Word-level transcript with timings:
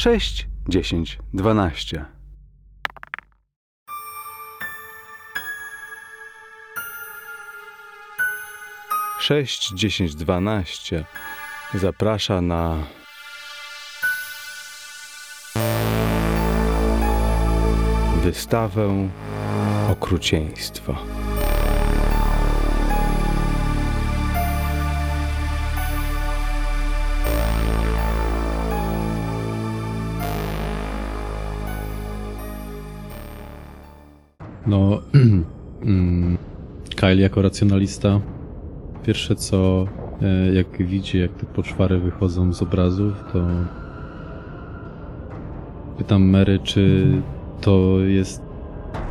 6, 0.00 0.46
10, 0.68 1.18
12. 1.34 2.04
Sześć, 9.20 9.72
dziesięć, 9.74 10.14
dwanaście 10.14 11.04
zaprasza 11.74 12.40
na 12.40 12.76
wystawę 18.22 19.08
okrucieństwa. 19.90 21.19
No, 34.70 35.00
mm, 35.82 36.38
Kyle 36.96 37.16
jako 37.16 37.42
racjonalista, 37.42 38.20
pierwsze 39.06 39.36
co, 39.36 39.86
e, 40.22 40.54
jak 40.54 40.86
widzi, 40.86 41.18
jak 41.18 41.32
te 41.32 41.46
poczwary 41.46 41.98
wychodzą 41.98 42.52
z 42.52 42.62
obrazów, 42.62 43.12
to 43.32 43.46
pytam 45.98 46.30
Mary, 46.30 46.58
czy 46.58 47.06
to 47.60 48.00
jest 48.00 48.42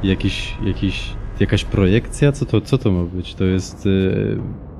jakiś, 0.04 0.58
jakiś, 0.66 1.16
jakaś 1.40 1.66
projekcja? 1.66 2.32
Co 2.32 2.46
to, 2.46 2.62
co 2.62 2.78
to 2.78 2.92
ma 2.92 3.04
być? 3.04 3.36
To 3.36 3.44
jest 3.44 3.88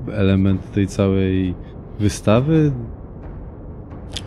e, 0.08 0.12
element 0.12 0.72
tej 0.72 0.86
całej 0.86 1.54
wystawy? 1.98 2.72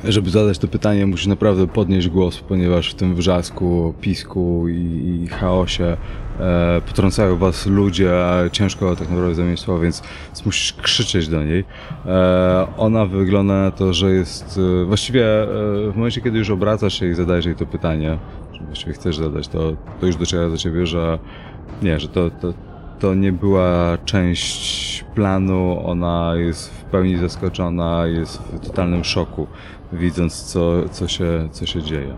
Żeby 0.07 0.29
zadać 0.29 0.57
to 0.57 0.67
pytanie, 0.67 1.05
musisz 1.05 1.27
naprawdę 1.27 1.67
podnieść 1.67 2.09
głos, 2.09 2.39
ponieważ 2.39 2.91
w 2.91 2.95
tym 2.95 3.15
wrzasku, 3.15 3.93
pisku 4.01 4.69
i, 4.69 5.21
i 5.23 5.27
chaosie 5.27 5.97
e, 6.39 6.81
potrącają 6.87 7.37
was 7.37 7.65
ludzie, 7.65 8.25
a 8.25 8.49
ciężko 8.49 8.95
tak 8.95 9.09
naprawdę 9.09 9.45
więc, 9.45 9.65
więc 9.81 10.03
musisz 10.45 10.73
krzyczeć 10.73 11.27
do 11.27 11.43
niej. 11.43 11.63
E, 12.05 12.67
ona 12.77 13.05
wygląda 13.05 13.53
na 13.53 13.71
to, 13.71 13.93
że 13.93 14.11
jest 14.11 14.59
e, 14.81 14.85
właściwie 14.85 15.43
e, 15.43 15.47
w 15.91 15.95
momencie, 15.95 16.21
kiedy 16.21 16.37
już 16.37 16.49
obracasz 16.49 16.99
się 16.99 17.05
i 17.05 17.13
zadajesz 17.13 17.45
jej 17.45 17.55
to 17.55 17.65
pytanie, 17.65 18.17
że 18.53 18.63
właściwie 18.63 18.93
chcesz 18.93 19.17
zadać, 19.17 19.47
to, 19.47 19.75
to 19.99 20.05
już 20.05 20.15
dociera 20.15 20.49
do 20.49 20.57
ciebie, 20.57 20.85
że 20.85 21.19
nie, 21.81 21.99
że 21.99 22.07
to, 22.07 22.29
to, 22.29 22.53
to 22.99 23.13
nie 23.13 23.31
była 23.31 23.97
część 24.05 25.03
planu, 25.15 25.81
ona 25.85 26.33
jest 26.35 26.73
w 26.73 26.83
pełni 26.83 27.17
zaskoczona, 27.17 28.07
jest 28.07 28.41
w 28.41 28.59
totalnym 28.59 29.03
szoku, 29.03 29.47
widząc 29.93 30.43
co, 30.43 30.89
co, 30.89 31.07
się, 31.07 31.47
co 31.51 31.65
się 31.65 31.81
dzieje. 31.81 32.15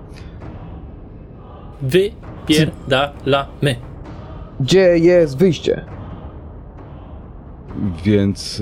Wypierdalamy. 1.82 3.76
Gdzie 4.60 4.98
jest 4.98 5.38
wyjście? 5.38 5.86
Więc 8.04 8.62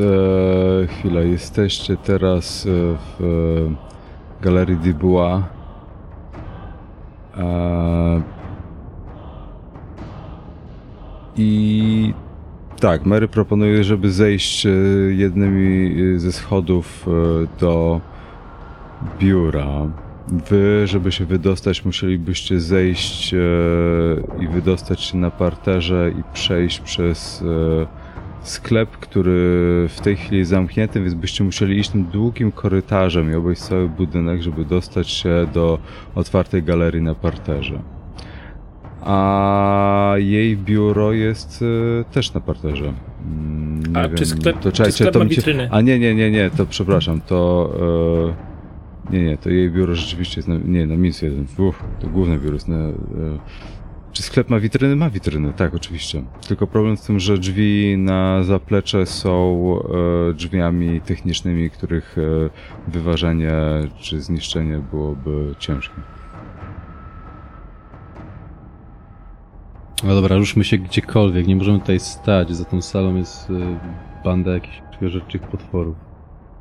e, 0.84 0.88
chwilę, 0.88 1.28
jesteście 1.28 1.98
teraz 1.98 2.66
e, 2.66 2.70
w 2.70 3.24
e, 3.24 4.44
Galerii 4.44 4.78
Dubois. 4.78 5.44
E, 7.38 8.22
I 11.38 12.14
tak, 12.80 13.06
Mary 13.06 13.28
proponuje, 13.28 13.84
żeby 13.84 14.12
zejść 14.12 14.66
e, 14.66 14.70
jednymi 15.10 16.02
e, 16.16 16.20
ze 16.20 16.32
schodów 16.32 17.08
e, 17.08 17.12
do 17.60 18.02
biura. 19.20 19.68
Wy, 20.50 20.88
żeby 20.88 21.12
się 21.12 21.26
wydostać, 21.26 21.86
musielibyście 21.86 22.60
zejść 22.60 23.34
e, 23.34 23.38
i 24.44 24.48
wydostać 24.48 25.02
się 25.02 25.18
na 25.18 25.32
parterze 25.32 26.12
i 26.20 26.24
przejść 26.34 26.80
przez 26.80 27.42
e, 27.82 27.86
sklep, 28.44 28.90
który 28.90 29.32
w 29.90 30.00
tej 30.04 30.16
chwili 30.16 30.38
jest 30.38 30.52
zamknięty, 30.52 31.02
więc 31.02 31.14
byście 31.14 31.44
musieli 31.44 31.80
iść 31.80 31.90
tym 31.90 32.04
długim 32.06 32.52
korytarzem 32.52 33.32
i 33.32 33.36
obejść 33.36 33.62
cały 33.62 33.90
budynek, 33.90 34.42
żeby 34.42 34.66
dostać 34.66 35.10
się 35.10 35.48
do 35.54 35.80
otwartej 36.16 36.64
galerii 36.64 37.02
na 37.02 37.16
parterze. 37.16 37.80
A 39.02 40.14
jej 40.18 40.58
biuro 40.58 41.12
jest 41.12 41.64
e, 42.02 42.04
też 42.14 42.34
na 42.34 42.42
parterze. 42.42 42.94
Mm, 43.26 43.84
A 43.98 44.08
nie 44.08 44.10
czy 44.16 44.26
wiem, 44.26 44.38
sklep- 44.38 44.60
to, 44.60 44.72
czy 44.72 44.92
sklep 44.92 45.14
to 45.14 45.20
ma 45.20 45.26
się- 45.26 45.36
witryny? 45.36 45.68
A 45.72 45.82
nie, 45.82 46.00
nie, 46.00 46.16
nie, 46.16 46.32
nie, 46.32 46.50
to 46.50 46.66
przepraszam, 46.66 47.22
to... 47.22 47.70
E, 48.50 48.53
nie, 49.10 49.24
nie, 49.24 49.38
to 49.38 49.50
jej 49.50 49.72
biuro 49.72 49.96
rzeczywiście 49.96 50.40
jest 50.40 50.48
na, 50.48 50.58
nie, 50.58 50.88
na 50.88 50.96
minus 50.96 51.22
jeden. 51.22 51.46
Uff, 51.58 51.84
to 52.00 52.08
główne 52.08 52.40
biuro 52.40 52.54
jest 52.54 52.68
na... 52.68 52.76
E, 52.76 52.94
czy 54.12 54.24
sklep 54.24 54.50
ma 54.50 54.60
witryny? 54.60 54.96
Ma 54.96 55.10
witryny, 55.10 55.54
tak, 55.54 55.74
oczywiście. 55.74 56.24
Tylko 56.48 56.68
problem 56.68 56.98
z 56.98 57.02
tym, 57.02 57.20
że 57.20 57.38
drzwi 57.38 57.96
na 57.98 58.44
zaplecze 58.44 59.06
są 59.06 59.80
e, 60.30 60.34
drzwiami 60.34 61.02
technicznymi, 61.02 61.70
których 61.70 62.16
e, 62.18 62.92
wyważenie 62.92 63.54
czy 64.02 64.22
zniszczenie 64.22 64.82
byłoby 64.92 65.56
ciężkie. 65.60 65.96
No 70.04 70.16
dobra, 70.16 70.38
ruszmy 70.38 70.64
się 70.64 70.78
gdziekolwiek, 70.78 71.48
nie 71.48 71.56
możemy 71.56 71.80
tutaj 71.80 72.00
stać, 72.00 72.56
za 72.56 72.66
tą 72.66 72.82
salą 72.82 73.16
jest 73.16 73.50
y, 73.50 73.54
banda 74.24 74.54
jakichś 74.54 74.82
świeżyczych 74.96 75.42
potworów. 75.42 76.13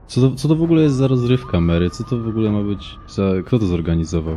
Co 0.06 0.20
to, 0.20 0.36
co 0.36 0.48
to 0.48 0.56
w 0.56 0.62
ogóle 0.62 0.82
jest 0.82 0.94
za 0.94 1.06
rozrywka, 1.08 1.60
Mary? 1.60 1.90
Co 1.90 2.04
to 2.04 2.18
w 2.18 2.28
ogóle 2.28 2.50
ma 2.50 2.62
być 2.62 2.98
za... 3.08 3.22
Kto 3.46 3.58
to 3.58 3.66
zorganizował? 3.66 4.36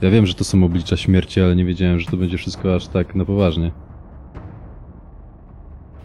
Ja 0.00 0.10
wiem, 0.10 0.26
że 0.26 0.34
to 0.34 0.44
są 0.44 0.64
oblicza 0.64 0.96
śmierci, 0.96 1.40
ale 1.40 1.56
nie 1.56 1.64
wiedziałem, 1.64 2.00
że 2.00 2.10
to 2.10 2.16
będzie 2.16 2.38
wszystko 2.38 2.74
aż 2.74 2.88
tak 2.88 3.14
na 3.14 3.24
poważnie. 3.24 3.70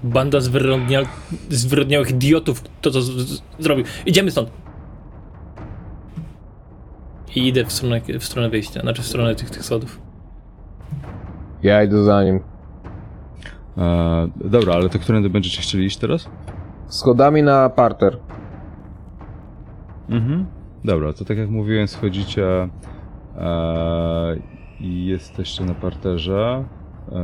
Banda 0.04 0.40
zwyrodnia... 0.40 1.02
zwyrodniałych 1.50 2.12
idiotów, 2.12 2.62
kto 2.64 2.92
to 2.92 3.02
z- 3.02 3.06
z- 3.10 3.42
zrobił. 3.60 3.86
Idziemy 4.06 4.32
stąd. 4.32 4.50
I 7.36 7.48
idę 7.48 7.66
w 7.66 7.72
stronę, 7.72 8.02
w 8.20 8.24
stronę 8.24 8.50
wyjścia, 8.50 8.82
znaczy 8.82 9.02
w 9.02 9.06
stronę 9.06 9.36
tych, 9.36 9.50
tych 9.50 9.66
schodów. 9.66 10.00
Ja 11.64 11.84
idę 11.84 12.04
za 12.04 12.24
nim. 12.24 12.40
E, 13.78 14.28
dobra, 14.36 14.74
ale 14.74 14.90
to 14.90 15.00
którędy 15.00 15.30
będziecie 15.30 15.62
chcieli 15.62 15.86
iść 15.86 15.98
teraz? 15.98 16.30
Schodami 16.88 17.44
na 17.44 17.70
parter. 17.70 18.18
Mhm. 20.10 20.46
Dobra, 20.86 21.14
to 21.14 21.26
tak 21.26 21.38
jak 21.38 21.50
mówiłem, 21.50 21.88
schodzicie 21.88 22.70
e, 23.38 24.36
i 24.80 25.06
jesteście 25.06 25.64
na 25.64 25.74
parterze. 25.74 26.66
E, 27.12 27.16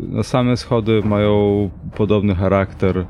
no 0.00 0.22
same 0.22 0.56
schody 0.56 1.02
mają 1.04 1.70
podobny 1.96 2.34
charakter 2.34 3.06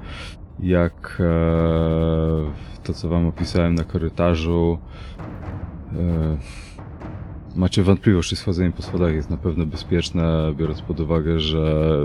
jak 0.60 1.19
e, 1.20 2.82
to, 2.82 2.92
co 2.92 3.08
wam 3.08 3.26
opisałem 3.26 3.74
na 3.74 3.84
korytarzu. 3.84 4.78
Macie 7.56 7.82
wątpliwość, 7.82 8.28
czy 8.28 8.36
schodzenie 8.36 8.72
po 8.72 8.82
schodach 8.82 9.14
jest 9.14 9.30
na 9.30 9.36
pewno 9.36 9.66
bezpieczne, 9.66 10.52
biorąc 10.56 10.82
pod 10.82 11.00
uwagę, 11.00 11.40
że 11.40 11.96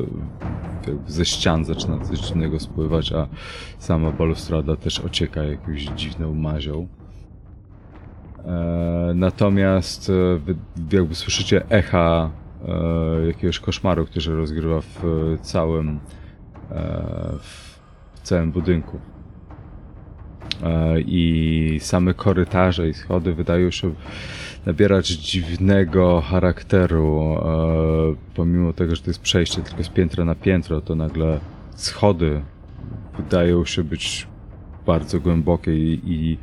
jakby 0.87 1.11
ze 1.11 1.25
ścian 1.25 1.65
zaczyna 1.65 1.99
coś 1.99 2.19
dziwnego 2.19 2.59
spływać, 2.59 3.11
a 3.11 3.27
sama 3.79 4.11
balustrada 4.11 4.75
też 4.75 4.99
ocieka 4.99 5.43
jakąś 5.43 5.81
dziwną 5.81 6.33
mazią. 6.33 6.87
E, 8.45 9.11
natomiast 9.15 10.09
e, 10.09 10.93
jakby 10.97 11.15
słyszycie 11.15 11.69
echa 11.69 12.29
e, 12.67 13.27
jakiegoś 13.27 13.59
koszmaru, 13.59 14.05
który 14.05 14.21
się 14.21 14.35
rozgrywa 14.35 14.81
w 14.81 15.03
całym 15.41 15.99
e, 16.71 17.31
w 17.41 18.19
całym 18.23 18.51
budynku. 18.51 18.99
E, 20.63 20.99
I 21.01 21.79
same 21.81 22.13
korytarze 22.13 22.89
i 22.89 22.93
schody 22.93 23.33
wydają 23.33 23.71
się 23.71 23.93
nabierać 24.65 25.07
dziwnego 25.07 26.21
charakteru. 26.21 27.38
E, 27.38 28.15
pomimo 28.35 28.73
tego, 28.73 28.95
że 28.95 29.01
to 29.01 29.09
jest 29.09 29.21
przejście 29.21 29.62
tylko 29.62 29.83
z 29.83 29.89
piętra 29.89 30.25
na 30.25 30.35
piętro, 30.35 30.81
to 30.81 30.95
nagle 30.95 31.39
schody 31.75 32.41
wydają 33.17 33.65
się 33.65 33.83
być 33.83 34.27
bardzo 34.85 35.19
głębokie 35.19 35.75
i, 35.75 36.00
i 36.06 36.38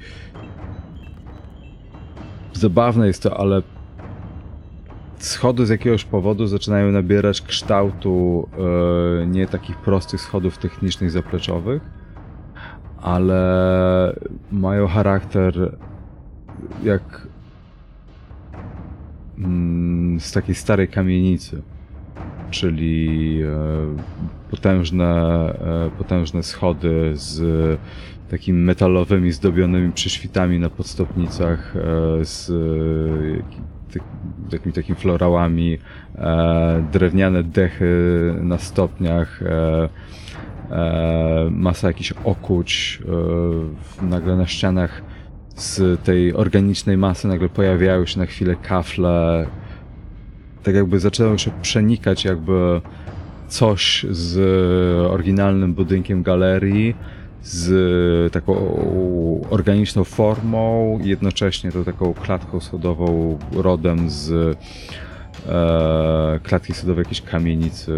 zabawne 2.52 3.06
jest 3.06 3.22
to, 3.22 3.40
ale 3.40 3.62
schody 5.19 5.66
z 5.66 5.69
jakiegoś 5.69 6.04
powodu 6.04 6.46
zaczynają 6.46 6.92
nabierać 6.92 7.42
kształtu 7.42 8.48
e, 9.22 9.26
nie 9.26 9.46
takich 9.46 9.76
prostych 9.76 10.20
schodów 10.20 10.58
technicznych 10.58 11.10
zapleczowych, 11.10 11.82
ale 13.02 14.16
mają 14.52 14.86
charakter 14.86 15.76
jak 16.82 17.31
z 20.18 20.32
takiej 20.32 20.54
starej 20.54 20.88
kamienicy. 20.88 21.62
czyli 22.52 23.40
e, 23.42 23.50
potężne, 24.50 25.04
e, 25.06 25.90
potężne 25.98 26.42
schody 26.42 27.12
z 27.14 27.40
takimi 28.30 28.58
metalowymi, 28.58 29.32
zdobionymi 29.32 29.92
prześwitami 29.92 30.58
na 30.58 30.70
podstopnicach, 30.70 31.74
e, 31.76 32.24
z 32.24 32.46
ty- 33.90 34.00
takimi, 34.50 34.72
takimi 34.72 34.98
florałami, 34.98 35.78
drewniane 36.92 37.42
dechy 37.42 38.34
na 38.42 38.58
stopniach, 38.58 39.40
masa 41.50 41.86
jakichś 41.86 42.12
okuć, 42.24 43.02
nagle 44.02 44.36
na 44.36 44.46
ścianach 44.46 45.02
z 45.62 46.00
tej 46.00 46.34
organicznej 46.34 46.96
masy 46.96 47.28
nagle 47.28 47.48
pojawiały 47.48 48.06
się 48.06 48.18
na 48.18 48.26
chwilę 48.26 48.56
kafle, 48.56 49.46
tak 50.62 50.74
jakby 50.74 51.00
zaczęło 51.00 51.38
się 51.38 51.50
przenikać 51.62 52.24
jakby 52.24 52.80
coś 53.48 54.06
z 54.10 54.38
oryginalnym 55.10 55.74
budynkiem 55.74 56.22
galerii, 56.22 56.94
z 57.42 58.32
taką 58.32 58.54
organiczną 59.50 60.04
formą, 60.04 60.98
jednocześnie 61.02 61.72
to 61.72 61.84
taką 61.84 62.14
klatką 62.14 62.60
schodową 62.60 63.38
rodem 63.52 64.10
z 64.10 64.56
e, 65.48 66.40
klatki 66.42 66.74
schodowej 66.74 67.02
jakiejś 67.02 67.22
kamienicy, 67.22 67.92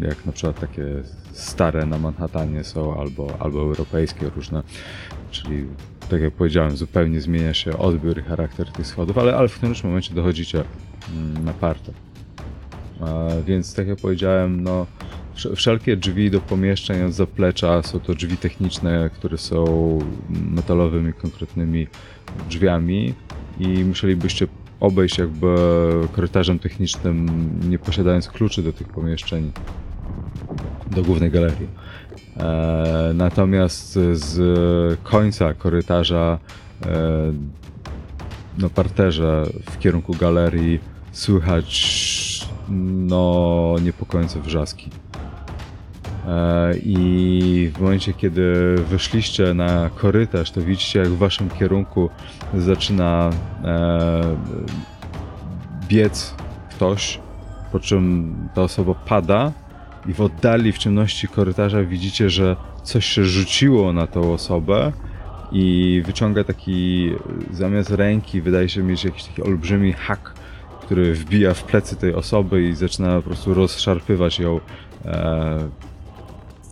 jak 0.00 0.26
na 0.26 0.32
przykład 0.32 0.60
takie 0.60 0.86
stare 1.32 1.86
na 1.86 1.98
Manhattanie 1.98 2.64
są, 2.64 3.00
albo, 3.00 3.36
albo 3.38 3.60
europejskie 3.60 4.30
różne, 4.36 4.62
czyli 5.30 5.66
tak 6.10 6.20
jak 6.20 6.32
powiedziałem, 6.34 6.76
zupełnie 6.76 7.20
zmienia 7.20 7.54
się 7.54 7.78
odbiór 7.78 8.18
i 8.18 8.22
charakter 8.22 8.72
tych 8.72 8.86
schodów, 8.86 9.18
ale, 9.18 9.36
ale 9.36 9.48
w 9.48 9.54
którymś 9.54 9.84
momencie 9.84 10.14
dochodzicie 10.14 10.64
mm, 11.14 11.44
na 11.44 11.52
partę. 11.52 11.92
E, 13.00 13.42
Więc 13.46 13.74
tak 13.74 13.88
jak 13.88 13.98
powiedziałem, 13.98 14.62
no 14.62 14.86
wsz- 15.36 15.56
wszelkie 15.56 15.96
drzwi 15.96 16.30
do 16.30 16.40
pomieszczeń 16.40 17.02
od 17.02 17.12
zaplecza 17.12 17.82
są 17.82 18.00
to 18.00 18.14
drzwi 18.14 18.36
techniczne, 18.36 19.10
które 19.14 19.38
są 19.38 19.64
metalowymi, 20.30 21.12
konkretnymi 21.12 21.86
drzwiami 22.48 23.14
i 23.60 23.66
musielibyście 23.84 24.46
obejść 24.80 25.18
jakby 25.18 25.56
korytarzem 26.12 26.58
technicznym, 26.58 27.28
nie 27.70 27.78
posiadając 27.78 28.28
kluczy 28.28 28.62
do 28.62 28.72
tych 28.72 28.88
pomieszczeń 28.88 29.52
do 30.90 31.02
głównej 31.02 31.30
galerii. 31.30 31.68
E, 32.36 33.12
natomiast 33.14 33.98
z 34.12 35.00
końca 35.02 35.54
korytarza 35.54 36.38
e, 36.86 37.32
na 38.58 38.68
parterze 38.68 39.46
w 39.70 39.78
kierunku 39.78 40.14
galerii 40.14 40.80
słychać 41.12 42.48
no 43.08 43.76
niepokojące 43.82 44.40
wrzaski. 44.40 44.90
E, 46.28 46.74
I 46.76 47.70
w 47.74 47.80
momencie, 47.80 48.12
kiedy 48.12 48.74
wyszliście 48.90 49.54
na 49.54 49.90
korytarz, 49.90 50.50
to 50.50 50.60
widzicie, 50.60 50.98
jak 50.98 51.08
w 51.08 51.18
waszym 51.18 51.50
kierunku 51.50 52.10
zaczyna 52.54 53.30
biec 55.88 56.34
ktoś, 56.70 57.20
po 57.72 57.80
czym 57.80 58.34
ta 58.54 58.62
osoba 58.62 58.94
pada 58.94 59.52
i 60.06 60.12
w 60.12 60.20
oddali, 60.20 60.72
w 60.72 60.78
ciemności 60.78 61.28
korytarza 61.28 61.82
widzicie, 61.82 62.30
że 62.30 62.56
coś 62.82 63.06
się 63.06 63.24
rzuciło 63.24 63.92
na 63.92 64.06
tą 64.06 64.32
osobę 64.32 64.92
i 65.52 66.02
wyciąga 66.06 66.44
taki, 66.44 67.10
zamiast 67.52 67.90
ręki, 67.90 68.40
wydaje 68.40 68.68
się 68.68 68.82
mieć 68.82 69.04
jakiś 69.04 69.24
taki 69.24 69.42
olbrzymi 69.42 69.92
hak, 69.92 70.34
który 70.80 71.14
wbija 71.14 71.54
w 71.54 71.64
plecy 71.64 71.96
tej 71.96 72.14
osoby 72.14 72.68
i 72.68 72.74
zaczyna 72.74 73.16
po 73.16 73.22
prostu 73.22 73.54
rozszarpywać 73.54 74.38
ją 74.38 74.60
e, 75.04 75.68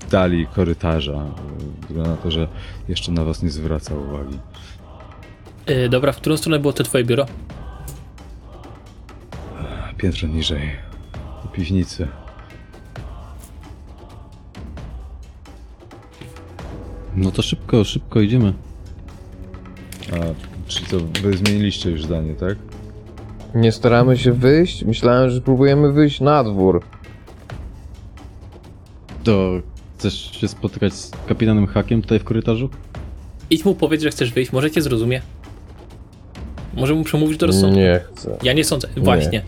w 0.00 0.10
dali 0.10 0.46
korytarza. 0.46 1.24
Wygląda 1.88 2.10
na 2.10 2.16
to, 2.16 2.30
że 2.30 2.48
jeszcze 2.88 3.12
na 3.12 3.24
was 3.24 3.42
nie 3.42 3.50
zwraca 3.50 3.94
uwagi. 3.94 4.38
Yy, 5.66 5.88
dobra, 5.88 6.12
w 6.12 6.16
którą 6.16 6.36
stronę 6.36 6.58
było 6.58 6.72
to 6.72 6.84
twoje 6.84 7.04
biuro? 7.04 7.26
Piętro 9.96 10.28
niżej, 10.28 10.70
do 11.42 11.48
piwnicy. 11.48 12.08
No 17.16 17.30
to 17.30 17.42
szybko, 17.42 17.84
szybko 17.84 18.20
idziemy. 18.20 18.52
A, 20.12 20.16
czyli 20.66 20.86
co, 20.86 20.98
wy 21.22 21.36
zmieniliście 21.36 21.90
już 21.90 22.04
zdanie, 22.04 22.34
tak? 22.34 22.56
Nie 23.54 23.72
staramy 23.72 24.18
się 24.18 24.32
wyjść? 24.32 24.84
Myślałem, 24.84 25.30
że 25.30 25.40
próbujemy 25.40 25.92
wyjść 25.92 26.20
na 26.20 26.44
dwór. 26.44 26.82
To 29.24 29.60
chcesz 29.98 30.40
się 30.40 30.48
spotykać 30.48 30.94
z 30.94 31.10
kapitanem 31.26 31.66
Hakiem 31.66 32.02
tutaj 32.02 32.18
w 32.18 32.24
korytarzu? 32.24 32.70
Idź 33.50 33.64
mu 33.64 33.74
powiedz, 33.74 34.02
że 34.02 34.10
chcesz 34.10 34.32
wyjść, 34.32 34.52
może 34.52 34.70
cię 34.70 34.82
zrozumie. 34.82 35.22
Może 36.74 36.94
mu 36.94 37.04
przemówić 37.04 37.38
do 37.38 37.46
rozsądku. 37.46 37.78
Nie 37.78 38.00
chcę. 38.14 38.38
Ja 38.42 38.52
nie 38.52 38.64
sądzę. 38.64 38.88
Właśnie. 38.96 39.42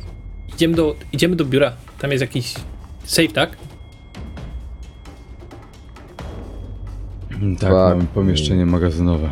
Idziemy 0.54 0.74
do, 0.74 0.94
idziemy 1.12 1.36
do 1.36 1.44
biura. 1.44 1.72
Tam 1.98 2.10
jest 2.10 2.20
jakiś 2.20 2.54
safe, 3.04 3.28
tak? 3.28 3.56
Tak, 7.52 7.70
Tak. 7.70 7.70
mamy 7.70 8.04
pomieszczenie 8.14 8.66
magazynowe. 8.66 9.30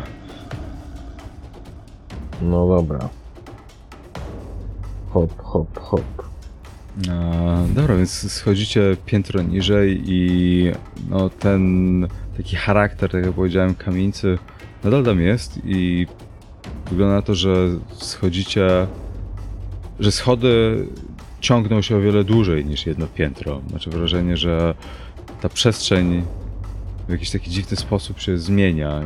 No 2.41 2.67
dobra. 2.67 3.09
Hop, 5.09 5.41
hop, 5.41 5.79
hop. 5.79 6.03
A, 7.09 7.73
dobra, 7.75 7.95
więc 7.95 8.31
schodzicie 8.31 8.97
piętro 9.05 9.41
niżej 9.41 10.01
i 10.05 10.71
no, 11.09 11.29
ten 11.29 12.07
taki 12.37 12.55
charakter, 12.55 13.11
tak 13.11 13.25
jak 13.25 13.33
powiedziałem, 13.33 13.75
kamienicy 13.75 14.37
nadal 14.83 15.03
tam 15.03 15.21
jest 15.21 15.59
i 15.65 16.07
wygląda 16.89 17.15
na 17.15 17.21
to, 17.21 17.35
że 17.35 17.55
schodzicie, 17.91 18.87
że 19.99 20.11
schody 20.11 20.85
ciągną 21.41 21.81
się 21.81 21.95
o 21.97 22.01
wiele 22.01 22.23
dłużej 22.23 22.65
niż 22.65 22.85
jedno 22.85 23.07
piętro. 23.07 23.61
Macie 23.73 23.91
wrażenie, 23.91 24.37
że 24.37 24.73
ta 25.41 25.49
przestrzeń 25.49 26.23
w 27.07 27.11
jakiś 27.11 27.31
taki 27.31 27.49
dziwny 27.49 27.77
sposób 27.77 28.19
się 28.19 28.37
zmienia 28.37 29.01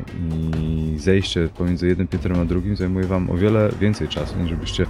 i 0.60 0.94
zejście 0.98 1.50
pomiędzy 1.58 1.88
jednym 1.88 2.08
piętrem 2.08 2.39
a 2.39 2.46
drugim 2.46 2.75
zajmuje 2.75 3.06
wam 3.06 3.30
o 3.30 3.34
wiele 3.38 3.70
więcej 3.80 4.08
czasu, 4.08 4.39
niż 4.39 4.56
byście 4.56 4.86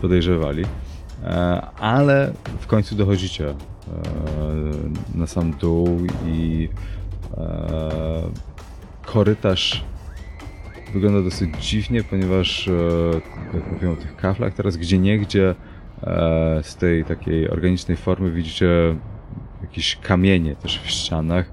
podejrzewali. 0.00 0.64
E, 1.24 1.60
ale 1.78 2.32
w 2.60 2.66
końcu 2.66 2.94
dochodzicie 2.94 3.48
e, 3.48 3.54
na 5.14 5.26
sam 5.26 5.52
dół 5.52 6.00
i 6.26 6.68
e, 7.36 8.22
korytarz 9.06 9.84
wygląda 10.92 11.22
dosyć 11.22 11.50
dziwnie, 11.60 12.04
ponieważ 12.04 12.70
jak 13.54 13.72
mówią 13.72 13.92
o 13.92 13.96
tych 13.96 14.16
kaflach, 14.16 14.54
teraz 14.54 14.76
gdzie 14.76 14.98
niegdzie 14.98 15.54
e, 16.02 16.60
z 16.62 16.76
tej 16.76 17.04
takiej 17.04 17.50
organicznej 17.50 17.96
formy 17.96 18.30
widzicie 18.30 18.96
jakieś 19.62 19.96
kamienie 19.96 20.56
też 20.56 20.80
w 20.80 20.90
ścianach, 20.90 21.52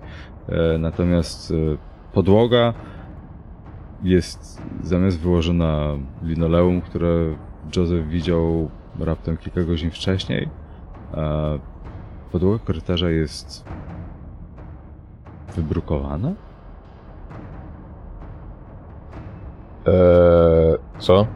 natomiast 0.80 1.52
e, 1.52 1.56
podłoga 2.14 2.74
jest 4.04 4.62
zamiast 4.84 5.20
wyłożona 5.20 5.88
linoleum, 6.24 6.82
które 6.82 7.36
Joseph 7.76 8.08
widział 8.08 8.70
raptem 9.00 9.38
kilka 9.38 9.64
godzin 9.64 9.92
wcześniej. 9.92 10.50
E, 11.14 11.60
podłoga 12.32 12.66
korytarza 12.66 13.10
jest 13.10 13.66
wybrukowana? 15.56 16.34
Eee, 19.86 20.78
co? 21.00 21.28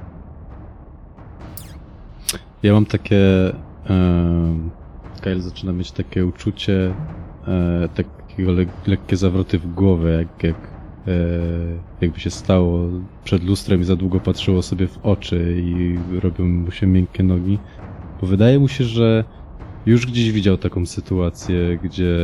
Ja 2.63 2.73
mam 2.73 2.85
takie. 2.85 3.53
E, 3.89 4.73
Kyle 5.21 5.41
zaczyna 5.41 5.71
mieć 5.71 5.91
takie 5.91 6.25
uczucie 6.25 6.93
e, 7.47 7.89
takiego 8.33 8.51
le, 8.51 8.65
lekkie 8.87 9.17
zawroty 9.17 9.59
w 9.59 9.73
głowę, 9.73 10.11
jak, 10.11 10.43
jak 10.43 10.55
e, 11.07 11.11
jakby 12.01 12.19
się 12.19 12.29
stało 12.29 12.89
przed 13.23 13.43
lustrem 13.43 13.81
i 13.81 13.83
za 13.83 13.95
długo 13.95 14.19
patrzyło 14.19 14.61
sobie 14.61 14.87
w 14.87 15.05
oczy 15.05 15.55
i 15.57 15.99
robią 16.19 16.45
mu 16.45 16.71
się 16.71 16.87
miękkie 16.87 17.23
nogi. 17.23 17.59
Bo 18.21 18.27
wydaje 18.27 18.59
mu 18.59 18.67
się, 18.67 18.83
że 18.83 19.23
już 19.85 20.05
gdzieś 20.05 20.31
widział 20.31 20.57
taką 20.57 20.85
sytuację, 20.85 21.79
gdzie 21.83 22.17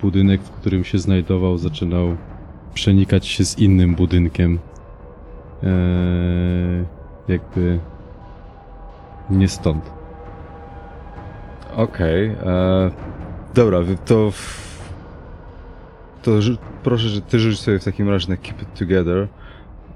budynek, 0.00 0.42
w 0.42 0.50
którym 0.50 0.84
się 0.84 0.98
znajdował, 0.98 1.58
zaczynał 1.58 2.16
przenikać 2.74 3.26
się 3.26 3.44
z 3.44 3.58
innym 3.58 3.94
budynkiem. 3.94 4.58
E, 5.62 5.68
jakby 7.28 7.78
nie 9.30 9.48
stąd. 9.48 9.90
Okej. 11.76 12.26
e, 12.26 12.90
dobra, 13.54 13.80
wy- 13.80 13.96
to. 14.04 14.30
W, 14.30 14.73
to 16.24 16.30
proszę, 16.82 17.08
że 17.08 17.20
ty 17.20 17.38
rzuć 17.38 17.60
sobie 17.60 17.78
w 17.78 17.84
takim 17.84 18.08
razie 18.08 18.28
na 18.28 18.36
Keep 18.36 18.62
It 18.62 18.78
Together. 18.78 19.28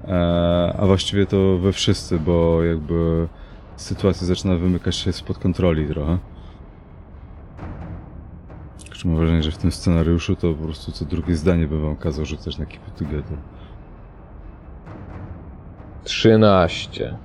E, 0.07 0.75
a 0.79 0.85
właściwie 0.85 1.25
to 1.25 1.57
we 1.57 1.73
wszyscy, 1.73 2.19
bo 2.19 2.63
jakby 2.63 3.27
sytuacja 3.75 4.27
zaczyna 4.27 4.55
wymykać 4.55 4.95
się 4.95 5.13
spod 5.13 5.37
kontroli 5.37 5.87
trochę. 5.87 6.17
Czy 8.91 9.07
mam 9.07 9.17
wrażenie, 9.17 9.43
że 9.43 9.51
w 9.51 9.57
tym 9.57 9.71
scenariuszu 9.71 10.35
to 10.35 10.53
po 10.53 10.63
prostu 10.63 10.91
co 10.91 11.05
drugie 11.05 11.35
zdanie 11.35 11.67
bym 11.67 11.81
wam 11.81 11.95
kazał 11.95 12.25
rzucać 12.25 12.57
na 12.57 12.65
Keep 12.65 12.87
It 12.87 12.95
Together. 12.95 13.37
13. 16.03 17.17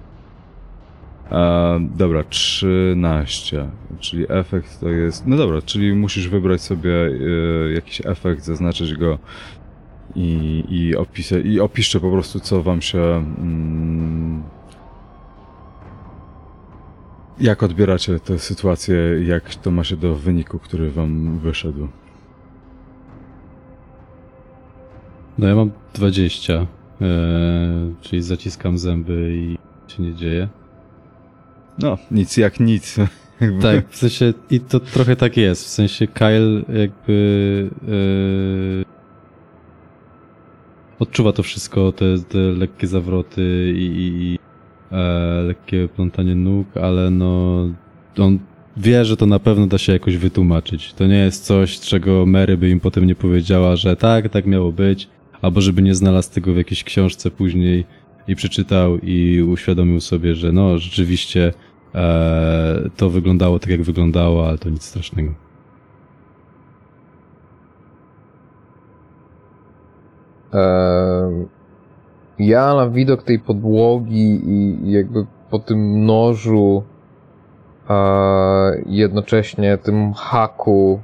E, 1.30 1.80
dobra, 1.96 2.24
13, 2.24 3.68
czyli 4.00 4.26
efekt 4.28 4.80
to 4.80 4.88
jest... 4.88 5.26
No 5.26 5.36
dobra, 5.36 5.62
czyli 5.62 5.94
musisz 5.94 6.28
wybrać 6.28 6.60
sobie 6.60 6.92
e, 6.92 7.72
jakiś 7.72 8.06
efekt, 8.06 8.44
zaznaczyć 8.44 8.94
go 8.94 9.18
i, 10.14 10.64
i, 10.68 10.94
i 11.44 11.60
opiszcie 11.60 12.00
po 12.00 12.10
prostu, 12.10 12.40
co 12.40 12.62
wam 12.62 12.82
się... 12.82 13.02
Mm, 13.38 14.42
jak 17.40 17.62
odbieracie 17.62 18.20
tę 18.20 18.38
sytuację, 18.38 18.96
jak 19.26 19.54
to 19.54 19.70
ma 19.70 19.84
się 19.84 19.96
do 19.96 20.14
wyniku, 20.14 20.58
który 20.58 20.90
wam 20.90 21.38
wyszedł. 21.38 21.88
No 25.38 25.46
ja 25.46 25.54
mam 25.54 25.70
20, 25.94 26.52
e, 26.54 26.66
czyli 28.00 28.22
zaciskam 28.22 28.78
zęby 28.78 29.32
i 29.36 29.58
się 29.92 30.02
nie 30.02 30.14
dzieje. 30.14 30.48
No, 31.78 31.98
nic 32.10 32.36
jak 32.36 32.60
nic. 32.60 32.96
Jakby- 33.40 33.62
Tak, 33.62 33.88
w 33.88 33.96
sensie 33.96 34.32
i 34.50 34.60
to 34.60 34.80
trochę 34.80 35.16
tak 35.16 35.36
jest. 35.36 35.64
W 35.64 35.68
sensie 35.68 36.06
Kyle 36.06 36.62
jakby 36.80 37.70
e, 37.88 38.84
odczuwa 40.98 41.32
to 41.32 41.42
wszystko, 41.42 41.92
te, 41.92 42.04
te 42.28 42.38
lekkie 42.38 42.86
zawroty 42.86 43.72
i, 43.76 43.82
i, 43.82 44.22
i 44.22 44.38
e, 44.92 45.42
lekkie 45.42 45.88
plątanie 45.88 46.34
nóg, 46.34 46.76
ale 46.76 47.10
no 47.10 47.64
on 48.18 48.38
wie, 48.76 49.04
że 49.04 49.16
to 49.16 49.26
na 49.26 49.38
pewno 49.38 49.66
da 49.66 49.78
się 49.78 49.92
jakoś 49.92 50.16
wytłumaczyć. 50.16 50.92
To 50.94 51.06
nie 51.06 51.18
jest 51.18 51.44
coś, 51.44 51.80
czego 51.80 52.26
Mary 52.26 52.56
by 52.56 52.68
im 52.68 52.80
potem 52.80 53.06
nie 53.06 53.14
powiedziała, 53.14 53.76
że 53.76 53.96
tak, 53.96 54.28
tak 54.28 54.46
miało 54.46 54.72
być, 54.72 55.08
albo 55.42 55.60
żeby 55.60 55.82
nie 55.82 55.94
znalazł 55.94 56.32
tego 56.32 56.52
w 56.52 56.56
jakiejś 56.56 56.84
książce 56.84 57.30
później 57.30 57.84
i 58.28 58.36
przeczytał 58.36 58.98
i 59.02 59.42
uświadomił 59.42 60.00
sobie, 60.00 60.34
że 60.34 60.52
no 60.52 60.78
rzeczywiście 60.78 61.52
e, 61.94 62.90
to 62.96 63.10
wyglądało 63.10 63.58
tak, 63.58 63.70
jak 63.70 63.82
wyglądało, 63.82 64.48
ale 64.48 64.58
to 64.58 64.70
nic 64.70 64.82
strasznego. 64.82 65.44
Ja 72.38 72.74
na 72.74 72.90
widok 72.90 73.22
tej 73.22 73.38
podłogi 73.38 74.40
i 74.50 74.90
jakby 74.92 75.26
po 75.50 75.58
tym 75.58 76.06
nożu, 76.06 76.82
jednocześnie 78.86 79.78
tym 79.78 80.12
haku, 80.12 81.00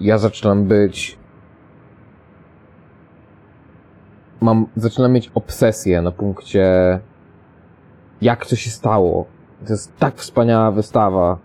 ja 0.00 0.18
zaczynam 0.18 0.64
być. 0.64 1.21
Mam, 4.42 4.66
zaczynam 4.76 5.12
mieć 5.12 5.30
obsesję 5.34 6.02
na 6.02 6.12
punkcie, 6.12 6.64
jak 8.22 8.46
to 8.46 8.56
się 8.56 8.70
stało. 8.70 9.26
To 9.66 9.72
jest 9.72 9.96
tak 9.96 10.16
wspaniała 10.16 10.70
wystawa. 10.70 11.38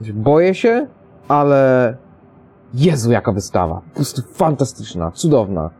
Boję 0.00 0.54
się, 0.54 0.86
ale 1.28 1.96
Jezu, 2.74 3.12
jaka 3.12 3.32
wystawa. 3.32 3.80
Po 3.90 3.94
prostu 3.94 4.22
fantastyczna, 4.22 5.10
cudowna. 5.10 5.70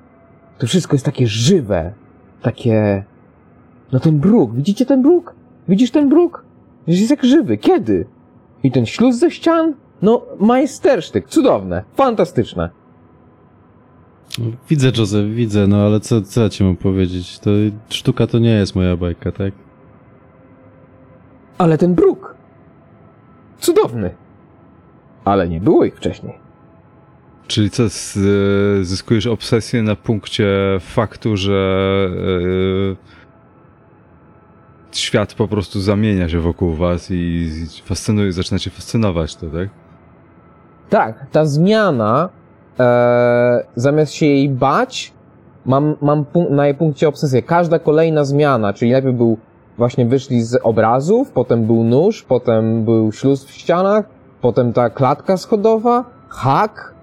To 0.58 0.66
wszystko 0.66 0.94
jest 0.94 1.04
takie 1.04 1.26
żywe. 1.26 1.92
Takie... 2.42 3.04
No 3.92 4.00
ten 4.00 4.18
bruk, 4.18 4.54
widzicie 4.54 4.86
ten 4.86 5.02
bruk? 5.02 5.34
Widzisz 5.68 5.90
ten 5.90 6.08
bruk? 6.08 6.44
Jest 6.86 7.10
jak 7.10 7.24
żywy. 7.24 7.58
Kiedy? 7.58 8.06
I 8.62 8.70
ten 8.70 8.86
śluz 8.86 9.16
ze 9.16 9.30
ścian? 9.30 9.74
No, 10.02 10.22
majstersztyk. 10.38 11.28
Cudowne. 11.28 11.84
Fantastyczne. 11.94 12.70
Widzę, 14.68 14.92
Joseph, 14.98 15.28
widzę, 15.30 15.66
no 15.66 15.76
ale 15.76 16.00
co, 16.00 16.22
co 16.22 16.40
ja 16.40 16.48
ci 16.48 16.64
mam 16.64 16.76
powiedzieć? 16.76 17.38
To 17.38 17.50
sztuka 17.88 18.26
to 18.26 18.38
nie 18.38 18.50
jest 18.50 18.74
moja 18.74 18.96
bajka, 18.96 19.32
tak? 19.32 19.54
Ale 21.58 21.78
ten 21.78 21.94
bruk. 21.94 22.34
Cudowny. 23.58 24.14
Ale 25.24 25.48
nie 25.48 25.60
było 25.60 25.84
ich 25.84 25.96
wcześniej. 25.96 26.34
Czyli 27.46 27.70
co, 27.70 27.90
z, 27.90 28.16
e, 28.16 28.84
zyskujesz 28.84 29.26
obsesję 29.26 29.82
na 29.82 29.96
punkcie 29.96 30.48
faktu, 30.80 31.36
że 31.36 32.08
e, 34.92 34.96
świat 34.96 35.34
po 35.34 35.48
prostu 35.48 35.80
zamienia 35.80 36.28
się 36.28 36.40
wokół 36.40 36.74
was 36.74 37.10
i 37.10 37.50
fascynuje, 37.84 38.32
zaczyna 38.32 38.58
cię 38.58 38.70
fascynować 38.70 39.36
to, 39.36 39.46
tak? 39.46 39.68
Tak, 40.88 41.26
ta 41.30 41.44
zmiana, 41.44 42.28
e, 42.80 43.64
zamiast 43.76 44.12
się 44.12 44.26
jej 44.26 44.48
bać, 44.48 45.12
mam, 45.66 45.96
mam 46.02 46.24
punk- 46.24 46.50
na 46.50 46.66
jej 46.66 46.74
punkcie 46.74 47.08
obsesję. 47.08 47.42
Każda 47.42 47.78
kolejna 47.78 48.24
zmiana, 48.24 48.72
czyli 48.72 48.90
najpierw 48.92 49.16
był, 49.16 49.38
właśnie 49.78 50.06
wyszli 50.06 50.42
z 50.42 50.58
obrazów, 50.62 51.30
potem 51.30 51.66
był 51.66 51.84
nóż, 51.84 52.22
potem 52.22 52.84
był 52.84 53.12
śluz 53.12 53.44
w 53.44 53.50
ścianach, 53.50 54.04
potem 54.40 54.72
ta 54.72 54.90
klatka 54.90 55.36
schodowa, 55.36 56.04
hak. 56.28 56.94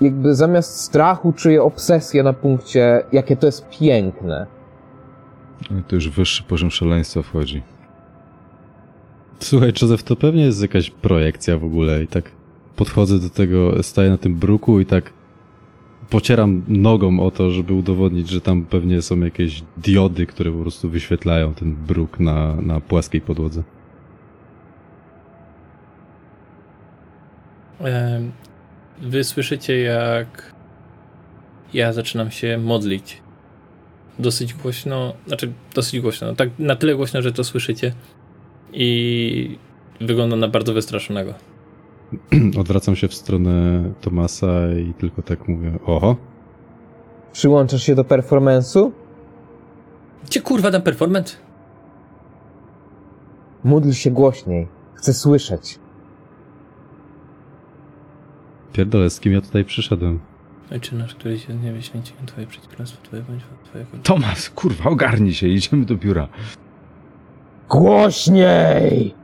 Jakby 0.00 0.34
zamiast 0.34 0.80
strachu 0.80 1.32
czuję 1.32 1.62
obsesję 1.62 2.22
na 2.22 2.32
punkcie, 2.32 3.02
jakie 3.12 3.36
to 3.36 3.46
jest 3.46 3.68
piękne. 3.68 4.46
No, 5.70 5.80
To 5.88 5.94
już 5.94 6.08
wyższy 6.08 6.42
poziom 6.42 6.70
szaleństwa 6.70 7.22
wchodzi. 7.22 7.62
Słuchaj, 9.40 9.72
Joseph, 9.82 10.02
to 10.02 10.16
pewnie 10.16 10.44
jest 10.44 10.62
jakaś 10.62 10.90
projekcja 10.90 11.58
w 11.58 11.64
ogóle 11.64 12.02
i 12.02 12.06
tak 12.06 12.24
podchodzę 12.76 13.18
do 13.18 13.30
tego, 13.30 13.82
staję 13.82 14.10
na 14.10 14.18
tym 14.18 14.34
bruku 14.34 14.80
i 14.80 14.86
tak 14.86 15.12
pocieram 16.10 16.62
nogą 16.68 17.20
o 17.20 17.30
to, 17.30 17.50
żeby 17.50 17.74
udowodnić, 17.74 18.28
że 18.28 18.40
tam 18.40 18.64
pewnie 18.64 19.02
są 19.02 19.20
jakieś 19.20 19.62
diody, 19.76 20.26
które 20.26 20.52
po 20.52 20.58
prostu 20.58 20.90
wyświetlają 20.90 21.54
ten 21.54 21.74
bruk 21.74 22.20
na, 22.20 22.56
na 22.56 22.80
płaskiej 22.80 23.20
podłodze. 23.20 23.62
Wy 29.00 29.24
słyszycie, 29.24 29.78
jak 29.80 30.54
ja 31.74 31.92
zaczynam 31.92 32.30
się 32.30 32.58
modlić. 32.58 33.22
Dosyć 34.18 34.54
głośno, 34.54 35.14
znaczy 35.26 35.52
dosyć 35.74 36.00
głośno, 36.00 36.26
no 36.26 36.34
tak 36.34 36.50
na 36.58 36.76
tyle 36.76 36.94
głośno, 36.94 37.22
że 37.22 37.32
to 37.32 37.44
słyszycie. 37.44 37.92
I 38.72 39.58
wygląda 40.00 40.36
na 40.36 40.48
bardzo 40.48 40.72
wystraszonego. 40.72 41.34
Odwracam 42.60 42.96
się 42.96 43.08
w 43.08 43.14
stronę 43.14 43.82
Tomasa 44.00 44.72
i 44.72 44.94
tylko 44.94 45.22
tak 45.22 45.48
mówię, 45.48 45.78
oho, 45.86 46.16
Przyłączasz 47.32 47.82
się 47.82 47.94
do 47.94 48.04
performance'u? 48.04 48.90
Gdzie 50.26 50.40
kurwa 50.40 50.70
ten 50.70 50.82
performance? 50.82 51.36
Módl 53.64 53.90
się 53.92 54.10
głośniej. 54.10 54.68
Chcę 54.94 55.12
słyszeć. 55.14 55.78
pierdolę, 58.72 59.10
z 59.10 59.20
kim 59.20 59.32
ja 59.32 59.40
tutaj 59.40 59.64
przyszedłem? 59.64 60.20
Ojcze 60.72 60.96
nasz, 60.96 61.14
który 61.14 61.38
się 61.38 61.54
nie 61.54 61.72
wie, 61.72 61.82
święci 61.82 62.12
Twoje 62.26 62.46
przyjdź 62.46 62.66
królestwo 62.66 63.02
Twoje, 63.02 63.22
bądź 63.22 63.42
Twoja. 63.64 63.84
Tomas, 64.02 64.50
kurwa, 64.50 64.90
ogarnij 64.90 65.34
się, 65.34 65.48
idziemy 65.48 65.84
do 65.84 65.96
biura. 65.96 66.28
Głośniej! 67.68 69.19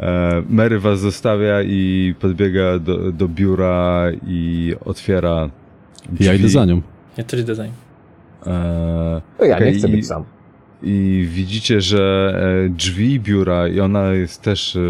E, 0.00 0.42
Mary 0.50 0.78
was 0.78 1.00
zostawia 1.00 1.62
i 1.62 2.14
podbiega 2.20 2.78
do, 2.78 3.12
do 3.12 3.28
biura 3.28 4.06
i 4.26 4.74
otwiera 4.84 5.50
drzwi. 6.12 6.24
Ja 6.26 6.34
idę 6.34 6.48
za 6.48 6.64
nią. 6.64 6.82
Ja 7.16 7.24
też 7.24 7.40
idę 7.40 7.54
za 7.54 7.64
nim. 7.64 7.74
E, 8.46 9.20
To 9.38 9.44
ja 9.44 9.56
Okej, 9.56 9.72
nie 9.72 9.78
chcę 9.78 9.88
i- 9.88 9.90
być 9.90 10.06
sam. 10.06 10.24
I 10.82 11.26
widzicie, 11.30 11.80
że 11.80 12.34
e, 12.66 12.68
drzwi 12.68 13.20
biura, 13.20 13.68
i 13.68 13.80
ona 13.80 14.12
jest 14.12 14.42
też 14.42 14.76
e, 14.76 14.80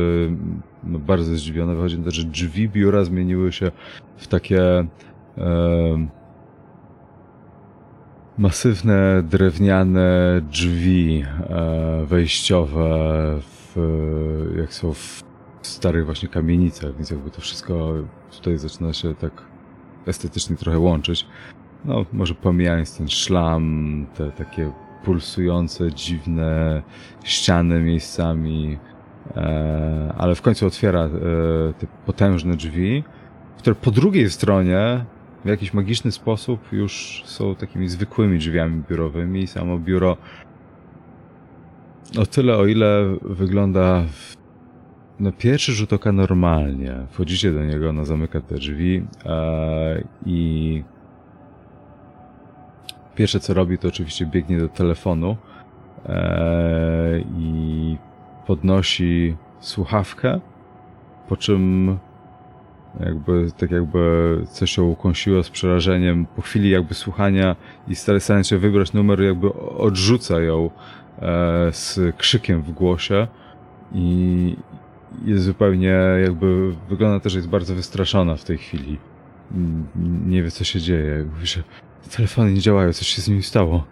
no, 0.84 0.98
bardzo 0.98 1.36
zdziwiona, 1.36 1.74
wychodzi 1.74 1.98
na 1.98 2.04
to, 2.04 2.10
że 2.10 2.24
drzwi 2.24 2.68
biura 2.68 3.04
zmieniły 3.04 3.52
się 3.52 3.70
w 4.16 4.26
takie 4.26 4.62
e, 4.68 4.86
masywne, 8.38 9.22
drewniane 9.22 10.40
drzwi 10.50 11.24
e, 11.50 12.06
wejściowe, 12.06 12.88
w, 13.40 13.76
jak 14.56 14.74
są 14.74 14.92
w 14.92 15.22
starych 15.62 16.04
właśnie 16.04 16.28
kamienicach, 16.28 16.96
więc 16.96 17.10
jakby 17.10 17.30
to 17.30 17.40
wszystko 17.40 17.94
tutaj 18.36 18.58
zaczyna 18.58 18.92
się 18.92 19.14
tak 19.14 19.32
estetycznie 20.06 20.56
trochę 20.56 20.78
łączyć. 20.78 21.26
No, 21.84 22.04
może 22.12 22.34
pomijając 22.34 22.98
ten 22.98 23.08
szlam, 23.08 24.06
te 24.14 24.30
takie 24.32 24.72
pulsujące, 25.04 25.92
dziwne 25.92 26.82
ściany 27.24 27.80
miejscami, 27.80 28.78
e, 29.36 30.14
ale 30.18 30.34
w 30.34 30.42
końcu 30.42 30.66
otwiera 30.66 31.00
e, 31.00 31.10
te 31.78 31.86
potężne 32.06 32.56
drzwi, 32.56 33.04
które 33.58 33.76
po 33.76 33.90
drugiej 33.90 34.30
stronie 34.30 35.04
w 35.44 35.48
jakiś 35.48 35.74
magiczny 35.74 36.12
sposób 36.12 36.72
już 36.72 37.22
są 37.26 37.54
takimi 37.54 37.88
zwykłymi 37.88 38.38
drzwiami 38.38 38.82
biurowymi. 38.88 39.46
Samo 39.46 39.78
biuro 39.78 40.16
o 42.18 42.26
tyle, 42.26 42.56
o 42.56 42.66
ile 42.66 43.16
wygląda 43.22 44.04
w 44.12 44.40
na 45.20 45.32
pierwszy 45.32 45.72
rzut 45.72 45.92
oka 45.92 46.12
normalnie. 46.12 46.94
Wchodzicie 47.10 47.52
do 47.52 47.64
niego, 47.64 47.88
ona 47.88 48.04
zamyka 48.04 48.40
te 48.40 48.54
drzwi 48.54 49.02
e, 49.26 50.04
i 50.26 50.82
pierwsze 53.14 53.40
co 53.40 53.54
robi 53.54 53.78
to 53.78 53.88
oczywiście 53.88 54.26
biegnie 54.26 54.60
do 54.60 54.68
telefonu 54.68 55.36
e, 56.06 57.20
i 57.38 57.96
podnosi 58.46 59.36
słuchawkę, 59.60 60.40
po 61.28 61.36
czym 61.36 61.98
jakby 63.00 63.46
tak 63.56 63.70
jakby 63.70 64.36
coś 64.50 64.76
ją 64.76 64.84
ukąsiło 64.84 65.42
z 65.42 65.50
przerażeniem. 65.50 66.26
Po 66.26 66.42
chwili 66.42 66.70
jakby 66.70 66.94
słuchania 66.94 67.56
i 67.88 67.94
starając 67.94 68.48
się 68.48 68.58
wybrać 68.58 68.92
numer, 68.92 69.22
jakby 69.22 69.52
odrzuca 69.54 70.40
ją 70.40 70.70
e, 71.18 71.68
z 71.72 72.16
krzykiem 72.16 72.62
w 72.62 72.72
głosie 72.72 73.26
i 73.92 74.56
jest 75.24 75.44
zupełnie 75.44 75.94
jakby, 76.22 76.74
wygląda 76.88 77.20
też, 77.20 77.32
że 77.32 77.38
jest 77.38 77.48
bardzo 77.48 77.74
wystraszona 77.74 78.36
w 78.36 78.44
tej 78.44 78.58
chwili. 78.58 78.98
Nie 80.26 80.42
wie 80.42 80.50
co 80.50 80.64
się 80.64 80.80
dzieje. 80.80 81.24
Mówi, 81.34 81.46
że 81.46 81.62
telefony 82.16 82.52
nie 82.52 82.60
działają, 82.60 82.92
coś 82.92 83.06
się 83.06 83.22
z 83.22 83.28
nimi 83.28 83.42
stało. 83.42 83.84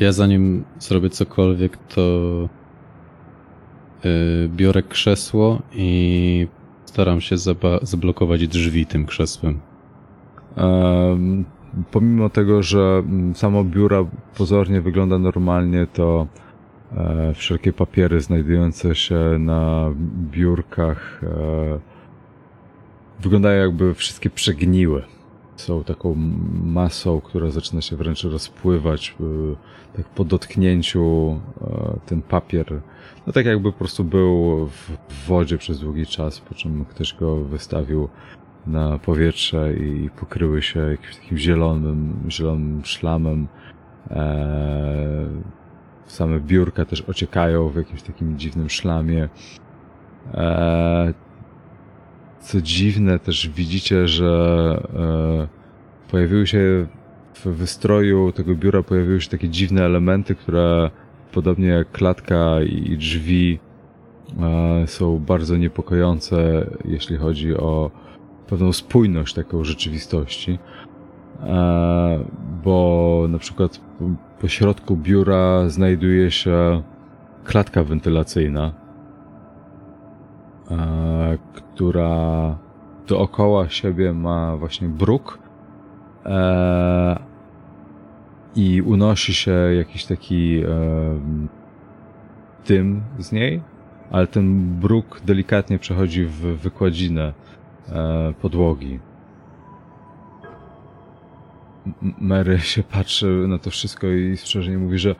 Ja 0.00 0.12
zanim 0.12 0.64
zrobię 0.78 1.10
cokolwiek, 1.10 1.76
to 1.76 2.00
yy, 4.04 4.48
biorę 4.48 4.82
krzesło 4.82 5.62
i 5.72 6.48
staram 6.88 7.20
się 7.20 7.36
zablokować 7.82 8.48
drzwi 8.48 8.86
tym 8.86 9.06
krzesłem. 9.06 9.60
Em, 10.56 11.44
pomimo 11.90 12.30
tego, 12.30 12.62
że 12.62 13.02
mm, 13.06 13.34
samo 13.34 13.64
biura 13.64 14.04
pozornie 14.38 14.80
wygląda 14.80 15.18
normalnie, 15.18 15.86
to 15.86 16.26
e, 16.96 17.34
wszelkie 17.34 17.72
papiery 17.72 18.20
znajdujące 18.20 18.94
się 18.94 19.20
na 19.38 19.90
biurkach 20.30 21.20
e, 21.22 21.78
wyglądają 23.20 23.62
jakby 23.62 23.94
wszystkie 23.94 24.30
przegniły. 24.30 25.02
Są 25.56 25.84
taką 25.84 26.14
masą, 26.64 27.20
która 27.20 27.50
zaczyna 27.50 27.80
się 27.80 27.96
wręcz 27.96 28.24
rozpływać. 28.24 29.16
e, 29.20 29.96
tak 29.96 30.06
po 30.06 30.24
dotknięciu 30.24 31.40
e, 31.60 31.98
ten 32.06 32.22
papier, 32.22 32.80
no 33.28 33.32
tak 33.32 33.46
jakby 33.46 33.72
po 33.72 33.78
prostu 33.78 34.04
był 34.04 34.66
w 34.66 35.26
wodzie 35.26 35.58
przez 35.58 35.80
długi 35.80 36.06
czas, 36.06 36.40
po 36.40 36.54
czym 36.54 36.84
ktoś 36.84 37.14
go 37.14 37.36
wystawił 37.36 38.08
na 38.66 38.98
powietrze 38.98 39.74
i 39.74 40.10
pokryły 40.20 40.62
się 40.62 40.80
jakimś 40.80 41.16
takim 41.16 41.38
zielonym, 41.38 42.14
zielonym 42.28 42.84
szlamem. 42.84 43.48
Eee, 44.10 45.26
same 46.06 46.40
biurka 46.40 46.84
też 46.84 47.00
ociekają 47.00 47.68
w 47.68 47.76
jakimś 47.76 48.02
takim 48.02 48.38
dziwnym 48.38 48.70
szlamie. 48.70 49.28
Eee, 50.34 51.14
co 52.40 52.60
dziwne, 52.60 53.18
też 53.18 53.48
widzicie, 53.48 54.08
że 54.08 54.82
e, 54.94 56.10
pojawiły 56.10 56.46
się 56.46 56.86
w 57.34 57.46
wystroju 57.46 58.32
tego 58.32 58.54
biura 58.54 58.82
pojawiły 58.82 59.20
się 59.20 59.30
takie 59.30 59.48
dziwne 59.48 59.84
elementy, 59.84 60.34
które 60.34 60.90
podobnie 61.32 61.68
jak 61.68 61.92
klatka 61.92 62.62
i 62.62 62.96
drzwi 62.96 63.58
e, 64.40 64.86
są 64.86 65.18
bardzo 65.18 65.56
niepokojące, 65.56 66.66
jeśli 66.84 67.16
chodzi 67.16 67.56
o 67.56 67.90
pewną 68.46 68.72
spójność 68.72 69.34
taką 69.34 69.64
rzeczywistości. 69.64 70.58
E, 71.42 72.18
bo 72.64 73.26
na 73.28 73.38
przykład 73.38 73.80
po- 74.40 74.48
środku 74.48 74.96
biura 74.96 75.68
znajduje 75.68 76.30
się 76.30 76.82
klatka 77.44 77.84
wentylacyjna, 77.84 78.72
e, 80.70 81.38
która 81.54 82.58
dookoła 83.06 83.68
siebie 83.68 84.12
ma 84.12 84.56
właśnie 84.56 84.88
bruk 84.88 85.38
i 88.56 88.82
unosi 88.82 89.34
się 89.34 89.50
jakiś 89.50 90.04
taki 90.04 90.62
e, 92.68 92.88
z 93.18 93.32
niej, 93.32 93.62
ale 94.10 94.26
ten 94.26 94.74
bruk 94.80 95.20
delikatnie 95.24 95.78
przechodzi 95.78 96.24
w 96.24 96.40
wykładzinę 96.40 97.32
e, 97.88 98.32
podłogi. 98.40 99.00
Mary 102.20 102.58
się 102.72 102.82
patrzy 102.82 103.44
na 103.48 103.58
to 103.58 103.70
wszystko 103.70 104.06
i 104.06 104.36
strzeżenie 104.36 104.78
mówi, 104.78 104.98
że 104.98 105.14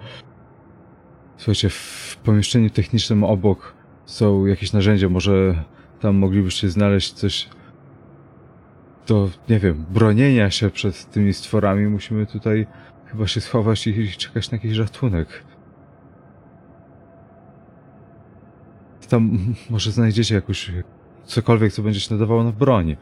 słuchajcie, 1.36 1.70
w 1.70 2.18
pomieszczeniu 2.24 2.70
technicznym 2.70 3.24
obok 3.24 3.74
są 4.06 4.46
jakieś 4.46 4.72
narzędzia, 4.72 5.08
może 5.08 5.64
tam 6.00 6.16
moglibyście 6.16 6.68
znaleźć 6.68 7.12
coś 7.12 7.48
do, 9.06 9.30
nie 9.48 9.58
wiem, 9.58 9.84
bronienia 9.90 10.50
się 10.50 10.70
przed 10.70 11.10
tymi 11.10 11.32
stworami. 11.32 11.86
Musimy 11.86 12.26
tutaj 12.26 12.66
chyba 13.10 13.26
się 13.26 13.40
schować 13.40 13.86
i 13.86 14.08
czekać 14.08 14.50
na 14.50 14.56
jakiś 14.56 14.78
ratunek. 14.78 15.28
Tam 19.08 19.38
może 19.70 19.92
znajdziecie 19.92 20.34
jakąś 20.34 20.70
cokolwiek, 21.24 21.72
co 21.72 21.82
będzie 21.82 22.00
się 22.00 22.14
nadawało 22.14 22.44
na 22.44 22.52
broń. 22.52 22.96